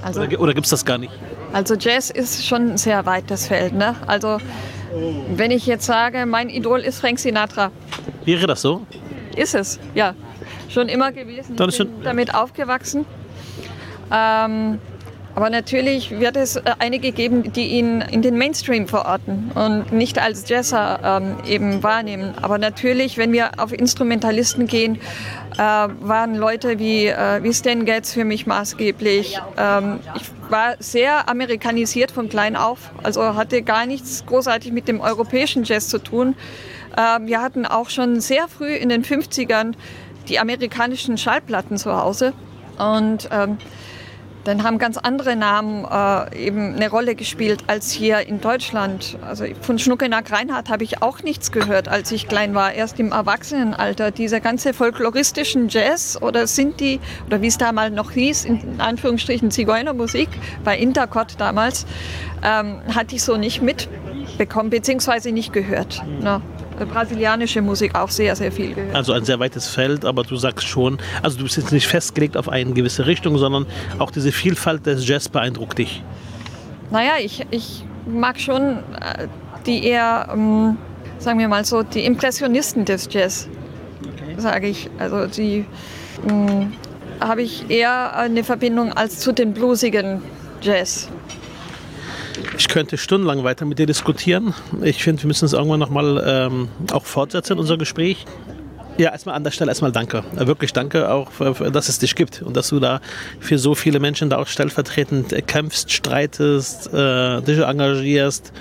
Also, 0.02 0.22
oder 0.22 0.40
oder 0.40 0.54
gibt 0.54 0.66
es 0.66 0.70
das 0.70 0.86
gar 0.86 0.98
nicht? 0.98 1.12
Also 1.52 1.76
Jazz 1.76 2.10
ist 2.10 2.46
schon 2.46 2.78
sehr 2.78 3.06
weit 3.06 3.32
das 3.32 3.48
Feld. 3.48 3.74
Ne? 3.74 3.96
Also 4.08 4.38
wenn 5.36 5.52
ich 5.52 5.66
jetzt 5.66 5.86
sage, 5.86 6.26
mein 6.26 6.50
Idol 6.50 6.80
ist 6.80 7.00
Frank 7.00 7.20
Sinatra. 7.20 7.72
Wäre 8.24 8.48
das 8.48 8.62
so? 8.62 8.86
Ist 9.36 9.56
es, 9.56 9.80
ja. 9.94 10.14
schon 10.70 10.90
immer 10.90 11.12
gewesen. 11.12 11.56
Ich 11.58 11.78
bin 11.78 11.90
damit 12.04 12.34
aufgewachsen. 12.34 13.06
Ähm, 14.12 14.80
aber 15.36 15.50
natürlich 15.50 16.12
wird 16.12 16.38
es 16.38 16.56
äh, 16.56 16.62
einige 16.80 17.12
geben, 17.12 17.52
die 17.52 17.68
ihn 17.68 18.02
in 18.02 18.22
den 18.22 18.38
Mainstream 18.38 18.88
verorten 18.88 19.52
und 19.54 19.92
nicht 19.92 20.18
als 20.18 20.48
Jazzer 20.48 21.00
ähm, 21.04 21.38
eben 21.46 21.84
wahrnehmen. 21.84 22.34
Aber 22.42 22.58
natürlich, 22.58 23.18
wenn 23.18 23.34
wir 23.34 23.52
auf 23.58 23.74
Instrumentalisten 23.74 24.66
gehen, 24.66 24.96
äh, 25.56 25.58
waren 25.58 26.36
Leute 26.36 26.80
wie, 26.80 27.08
äh, 27.08 27.44
wie 27.44 27.54
Stan 27.54 27.86
Getz 27.86 28.14
für 28.14 28.24
mich 28.24 28.48
maßgeblich. 28.48 29.40
Ähm, 29.58 30.00
ich 30.16 30.24
war 30.50 30.76
sehr 30.80 31.28
amerikanisiert 31.28 32.12
von 32.12 32.30
klein 32.30 32.56
auf, 32.56 32.92
also 33.04 33.36
hatte 33.36 33.62
gar 33.62 33.86
nichts 33.86 34.26
großartig 34.26 34.72
mit 34.72 34.88
dem 34.88 35.02
europäischen 35.02 35.66
Jazz 35.66 35.90
zu 35.90 36.00
tun. 36.00 36.36
Äh, 36.96 37.20
wir 37.26 37.42
hatten 37.42 37.66
auch 37.66 37.90
schon 37.90 38.22
sehr 38.22 38.48
früh 38.48 38.74
in 38.74 38.90
den 38.90 39.04
50ern 39.04 39.74
die 40.30 40.40
amerikanischen 40.40 41.18
Schallplatten 41.18 41.78
zu 41.78 41.96
Hause. 41.96 42.34
Und 42.78 43.30
ähm, 43.32 43.58
dann 44.46 44.64
haben 44.64 44.78
ganz 44.78 44.98
andere 44.98 45.36
Namen 45.36 45.86
äh, 45.86 46.46
eben 46.46 46.76
eine 46.76 46.90
Rolle 46.90 47.16
gespielt 47.16 47.64
als 47.68 47.92
hier 47.92 48.28
in 48.28 48.40
Deutschland. 48.40 49.18
Also 49.22 49.46
von 49.62 49.80
Schnuckenack 49.80 50.32
Reinhardt 50.32 50.70
habe 50.70 50.84
ich 50.84 51.02
auch 51.02 51.24
nichts 51.24 51.52
gehört, 51.52 51.88
als 51.88 52.12
ich 52.12 52.28
klein 52.28 52.54
war, 52.54 52.74
erst 52.74 53.00
im 53.00 53.12
Erwachsenenalter. 53.12 54.12
Dieser 54.12 54.40
ganze 54.40 54.74
folkloristischen 54.74 55.68
Jazz 55.70 56.18
oder 56.22 56.46
sind 56.46 56.80
die, 56.80 57.00
oder 57.26 57.42
wie 57.42 57.48
es 57.48 57.58
damals 57.58 57.94
noch 57.94 58.12
hieß, 58.12 58.46
in 58.46 58.80
Anführungsstrichen 58.80 59.50
Zigeunermusik, 59.50 60.30
bei 60.64 60.78
Intercot 60.78 61.36
damals, 61.40 61.88
ähm, 62.44 62.82
hatte 62.94 63.16
ich 63.16 63.24
so 63.24 63.38
nicht 63.38 63.64
mitbekommen, 63.64 64.70
beziehungsweise 64.70 65.32
nicht 65.32 65.54
gehört. 65.54 66.04
Ne? 66.22 66.42
Brasilianische 66.78 67.62
Musik 67.62 67.96
auch 67.96 68.10
sehr, 68.10 68.36
sehr 68.36 68.52
viel 68.52 68.74
gehört. 68.74 68.96
Also 68.96 69.14
ein 69.14 69.24
sehr 69.24 69.40
weites 69.40 69.68
Feld, 69.68 70.04
aber 70.04 70.24
du 70.24 70.36
sagst 70.36 70.68
schon, 70.68 70.98
also 71.22 71.38
du 71.38 71.44
bist 71.44 71.58
jetzt 71.58 71.72
nicht 71.72 71.88
festgelegt 71.88 72.36
auf 72.36 72.50
eine 72.50 72.74
gewisse 72.74 73.06
Richtung, 73.06 73.38
sondern 73.38 73.66
auch 74.00 74.12
diese 74.12 74.32
Vielfalt 74.32 74.86
des 74.86 75.08
Jazz 75.08 75.30
beeindruckt 75.30 75.78
dich. 75.78 76.04
Naja, 76.92 77.14
ich, 77.24 77.46
ich 77.52 77.86
mag 78.06 78.40
schon 78.40 78.78
äh, 79.02 79.28
die 79.66 79.86
eher, 79.86 80.30
ähm, 80.32 80.78
sagen 81.18 81.40
wir 81.40 81.48
mal 81.48 81.66
so, 81.66 81.84
die 81.84 82.06
Impressionisten 82.06 82.86
des 82.86 83.08
Jazz, 83.12 83.48
okay. 84.02 84.36
sage 84.38 84.68
ich. 84.68 84.90
Also 85.00 85.28
die 85.28 85.66
ähm, 86.30 86.74
habe 87.20 87.42
ich 87.42 87.70
eher 87.70 88.16
eine 88.16 88.44
Verbindung 88.44 88.94
als 88.94 89.20
zu 89.20 89.32
den 89.32 89.54
bluesigen 89.54 90.22
Jazz. 90.62 91.10
Ich 92.58 92.70
könnte 92.70 92.98
stundenlang 92.98 93.44
weiter 93.44 93.66
mit 93.66 93.80
dir 93.80 93.86
diskutieren. 93.86 94.54
Ich 94.82 95.04
finde, 95.04 95.24
wir 95.24 95.28
müssen 95.28 95.46
es 95.46 95.54
irgendwann 95.54 95.80
nochmal 95.80 96.24
ähm, 96.26 96.70
auch 96.92 97.06
fortsetzen, 97.06 97.60
unser 97.60 97.78
Gespräch. 97.78 98.26
Ja, 98.98 99.12
erstmal 99.12 99.36
an 99.36 99.44
der 99.44 99.52
Stelle 99.52 99.72
erstmal 99.72 99.92
danke. 99.92 100.24
Wirklich 100.34 100.72
danke 100.72 101.12
auch, 101.12 101.30
dass 101.72 101.90
es 101.90 102.00
dich 102.00 102.16
gibt 102.16 102.42
und 102.42 102.56
dass 102.56 102.70
du 102.70 102.80
da 102.80 103.02
für 103.42 103.58
so 103.58 103.76
viele 103.76 104.00
Menschen 104.00 104.30
da 104.30 104.38
auch 104.38 104.48
stellvertretend 104.48 105.36
kämpfst, 105.48 105.92
streitest, 105.92 106.94
äh, 106.94 107.42
dich 107.42 107.60
engagierst. 107.60 108.54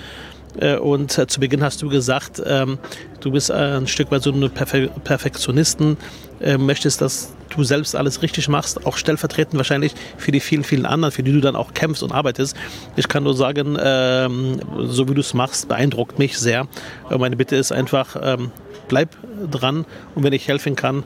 Äh, 0.59 0.75
und 0.77 1.17
äh, 1.17 1.27
zu 1.27 1.39
Beginn 1.39 1.63
hast 1.63 1.81
du 1.81 1.89
gesagt, 1.89 2.41
ähm, 2.45 2.79
du 3.21 3.31
bist 3.31 3.49
ein 3.49 3.87
Stück 3.87 4.11
weit 4.11 4.23
so 4.23 4.33
eine 4.33 4.49
Perfe 4.49 4.89
Perfektionisten, 5.03 5.97
äh, 6.41 6.57
möchtest, 6.57 7.01
dass 7.01 7.34
du 7.49 7.63
selbst 7.63 7.95
alles 7.95 8.21
richtig 8.21 8.47
machst, 8.47 8.85
auch 8.85 8.97
stellvertretend 8.97 9.57
wahrscheinlich 9.57 9.93
für 10.17 10.31
die 10.31 10.39
vielen, 10.39 10.63
vielen 10.63 10.85
anderen, 10.85 11.11
für 11.11 11.23
die 11.23 11.31
du 11.31 11.41
dann 11.41 11.55
auch 11.55 11.73
kämpfst 11.73 12.03
und 12.03 12.11
arbeitest. 12.11 12.55
Ich 12.95 13.07
kann 13.07 13.23
nur 13.23 13.35
sagen, 13.35 13.77
ähm, 13.81 14.59
so 14.85 15.07
wie 15.09 15.13
du 15.13 15.21
es 15.21 15.33
machst, 15.33 15.67
beeindruckt 15.67 16.19
mich 16.19 16.37
sehr. 16.37 16.67
Meine 17.09 17.35
Bitte 17.35 17.55
ist 17.55 17.71
einfach, 17.71 18.15
ähm, 18.21 18.51
bleib 18.87 19.15
dran 19.49 19.85
und 20.15 20.23
wenn 20.23 20.33
ich 20.33 20.47
helfen 20.47 20.75
kann, 20.75 21.03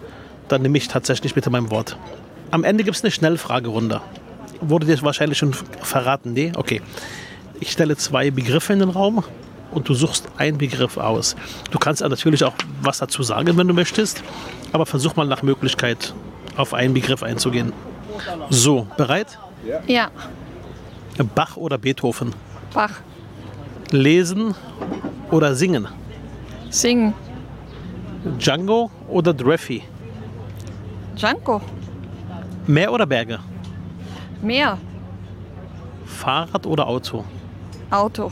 dann 0.48 0.62
nehme 0.62 0.78
ich 0.78 0.88
tatsächlich 0.88 1.34
bitte 1.34 1.50
mein 1.50 1.70
Wort. 1.70 1.98
Am 2.52 2.64
Ende 2.64 2.84
gibt 2.84 2.98
es 2.98 3.04
eine 3.04 3.12
Schnellfragerunde. 3.12 4.02
Wurde 4.62 4.88
dir 4.88 5.02
wahrscheinlich 5.04 5.38
schon 5.38 5.54
verraten? 5.54 6.34
Nee? 6.34 6.52
Okay. 6.56 6.82
Ich 7.60 7.72
stelle 7.72 7.96
zwei 7.98 8.32
Begriffe 8.32 8.74
in 8.74 8.80
den 8.80 8.90
Raum 8.90 9.24
und 9.72 9.88
du 9.88 9.94
suchst 9.94 10.28
einen 10.38 10.58
Begriff 10.58 10.98
aus. 10.98 11.36
Du 11.72 11.78
kannst 11.78 12.02
natürlich 12.02 12.44
auch 12.44 12.56
was 12.82 13.00
dazu 13.00 13.22
sagen, 13.22 13.58
wenn 13.58 13.68
du 13.68 13.74
möchtest, 13.74 14.24
aber 14.72 14.86
versuch 14.86 15.16
mal 15.16 15.28
nach 15.28 15.44
Möglichkeit 15.44 16.14
auf 16.60 16.74
einen 16.74 16.94
Begriff 16.94 17.24
einzugehen. 17.24 17.74
So, 18.50 18.88
bereit? 18.98 19.40
Ja. 19.88 20.10
Bach 21.36 21.58
oder 21.58 21.78
Beethoven? 21.78 22.34
Bach. 22.74 23.02
Lesen 23.92 24.54
oder 25.32 25.56
singen? 25.56 25.88
Singen. 26.70 27.14
Django 28.38 28.92
oder 29.08 29.34
Dreffy? 29.34 29.84
Django. 31.16 31.62
Meer 32.68 32.92
oder 32.92 33.06
Berge? 33.06 33.40
Meer. 34.42 34.78
Fahrrad 36.06 36.66
oder 36.66 36.88
Auto? 36.88 37.24
Auto 37.90 38.32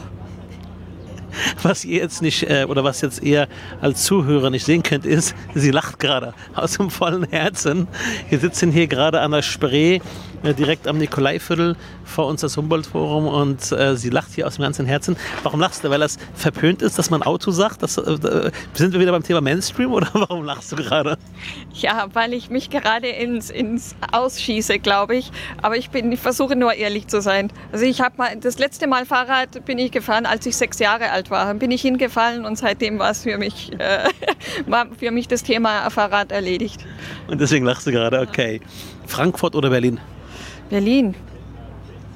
was 1.63 1.85
ihr 1.85 2.01
jetzt 2.01 2.21
nicht 2.21 2.43
äh, 2.43 2.65
oder 2.67 2.83
was 2.83 3.01
jetzt 3.01 3.23
eher 3.23 3.47
als 3.81 4.03
Zuhörer 4.03 4.49
nicht 4.49 4.65
sehen 4.65 4.83
könnt, 4.83 5.05
ist, 5.05 5.35
sie 5.53 5.71
lacht 5.71 5.99
gerade 5.99 6.33
aus 6.55 6.77
dem 6.77 6.89
vollen 6.89 7.23
Herzen. 7.29 7.87
Wir 8.29 8.39
sitzen 8.39 8.71
hier 8.71 8.87
gerade 8.87 9.21
an 9.21 9.31
der 9.31 9.41
Spree, 9.41 9.99
äh, 10.43 10.53
direkt 10.53 10.87
am 10.87 10.97
Nikolaiviertel, 10.97 11.75
vor 12.05 12.27
uns 12.27 12.41
das 12.41 12.57
Humboldt-Forum 12.57 13.27
und 13.27 13.71
äh, 13.71 13.95
sie 13.95 14.09
lacht 14.09 14.31
hier 14.33 14.47
aus 14.47 14.55
dem 14.55 14.63
ganzen 14.63 14.85
Herzen. 14.85 15.17
Warum 15.43 15.59
lachst 15.59 15.83
du? 15.83 15.89
Weil 15.89 15.99
das 15.99 16.17
verpönt 16.35 16.81
ist, 16.81 16.97
dass 16.97 17.09
man 17.09 17.23
Auto 17.23 17.51
sagt? 17.51 17.83
Das, 17.83 17.97
äh, 17.97 18.51
sind 18.73 18.93
wir 18.93 18.99
wieder 18.99 19.11
beim 19.11 19.23
Thema 19.23 19.41
Mainstream 19.41 19.91
oder 19.91 20.07
warum 20.13 20.45
lachst 20.45 20.71
du 20.71 20.75
gerade? 20.75 21.17
Ja, 21.73 22.07
weil 22.13 22.33
ich 22.33 22.49
mich 22.49 22.69
gerade 22.69 23.07
ins, 23.07 23.49
ins 23.49 23.95
Ausschieße, 24.11 24.79
glaube 24.79 25.15
ich. 25.15 25.31
Aber 25.61 25.77
ich, 25.77 25.89
bin, 25.89 26.11
ich 26.11 26.19
versuche 26.19 26.55
nur 26.55 26.73
ehrlich 26.73 27.07
zu 27.07 27.21
sein. 27.21 27.51
Also 27.71 27.85
ich 27.85 28.01
habe 28.01 28.15
mal 28.17 28.35
das 28.37 28.59
letzte 28.59 28.87
Mal 28.87 29.05
Fahrrad 29.05 29.65
bin 29.65 29.77
ich 29.77 29.91
gefahren, 29.91 30.25
als 30.25 30.45
ich 30.45 30.55
sechs 30.55 30.79
Jahre 30.79 31.11
alt 31.11 31.29
war. 31.29 31.53
Bin 31.55 31.71
ich 31.71 31.81
hingefallen 31.81 32.45
und 32.45 32.57
seitdem 32.57 32.99
war 32.99 33.11
es 33.11 33.23
für 33.23 33.37
mich, 33.37 33.71
äh, 33.79 34.09
war 34.67 34.87
für 34.97 35.11
mich 35.11 35.27
das 35.27 35.43
Thema 35.43 35.89
Fahrrad 35.89 36.31
erledigt. 36.31 36.85
Und 37.27 37.41
deswegen 37.41 37.65
lachst 37.65 37.87
du 37.87 37.91
gerade, 37.91 38.19
okay. 38.19 38.61
Frankfurt 39.07 39.55
oder 39.55 39.69
Berlin? 39.69 39.99
Berlin. 40.69 41.15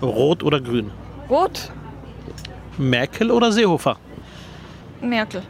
Rot 0.02 0.44
oder 0.44 0.60
grün? 0.60 0.92
Rot. 1.30 1.72
Merkel 2.78 3.32
oder 3.32 3.52
Seehofer? 3.52 3.98
Merkel. 5.02 5.42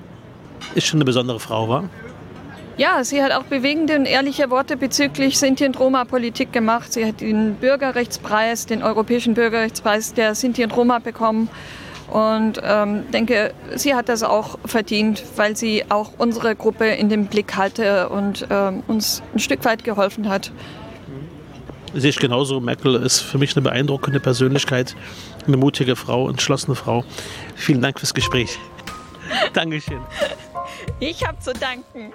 Ist 0.75 0.87
schon 0.87 0.97
eine 0.97 1.05
besondere 1.05 1.39
Frau, 1.39 1.67
war? 1.67 1.89
Ja, 2.77 3.03
sie 3.03 3.21
hat 3.21 3.31
auch 3.31 3.43
bewegende 3.43 3.95
und 3.95 4.05
ehrliche 4.05 4.49
Worte 4.49 4.77
bezüglich 4.77 5.37
Sinti- 5.37 5.65
und 5.65 5.79
Roma-Politik 5.79 6.53
gemacht. 6.53 6.93
Sie 6.93 7.05
hat 7.05 7.21
den 7.21 7.55
Bürgerrechtspreis, 7.55 8.65
den 8.65 8.81
Europäischen 8.81 9.33
Bürgerrechtspreis 9.33 10.13
der 10.13 10.35
Sinti 10.35 10.63
und 10.63 10.75
Roma 10.75 10.99
bekommen. 10.99 11.49
Und 12.09 12.59
ähm, 12.63 13.09
denke, 13.11 13.53
sie 13.75 13.95
hat 13.95 14.09
das 14.09 14.23
auch 14.23 14.57
verdient, 14.65 15.23
weil 15.35 15.55
sie 15.55 15.85
auch 15.89 16.11
unsere 16.17 16.55
Gruppe 16.55 16.87
in 16.87 17.07
den 17.07 17.27
Blick 17.27 17.55
hatte 17.55 18.09
und 18.09 18.47
ähm, 18.49 18.83
uns 18.87 19.21
ein 19.33 19.39
Stück 19.39 19.63
weit 19.63 19.83
geholfen 19.83 20.27
hat. 20.27 20.51
Sehe 21.93 22.09
ich 22.09 22.19
genauso. 22.19 22.59
Merkel 22.59 22.95
ist 22.95 23.19
für 23.19 23.37
mich 23.37 23.55
eine 23.55 23.63
beeindruckende 23.63 24.19
Persönlichkeit, 24.19 24.95
eine 25.45 25.57
mutige 25.57 25.95
Frau, 25.95 26.29
entschlossene 26.29 26.75
Frau. 26.75 27.03
Vielen 27.55 27.81
Dank 27.81 27.99
fürs 27.99 28.13
Gespräch. 28.13 28.57
Dankeschön. 29.53 30.01
Ich 30.99 31.25
habe 31.25 31.37
zu 31.39 31.53
danken. 31.53 32.13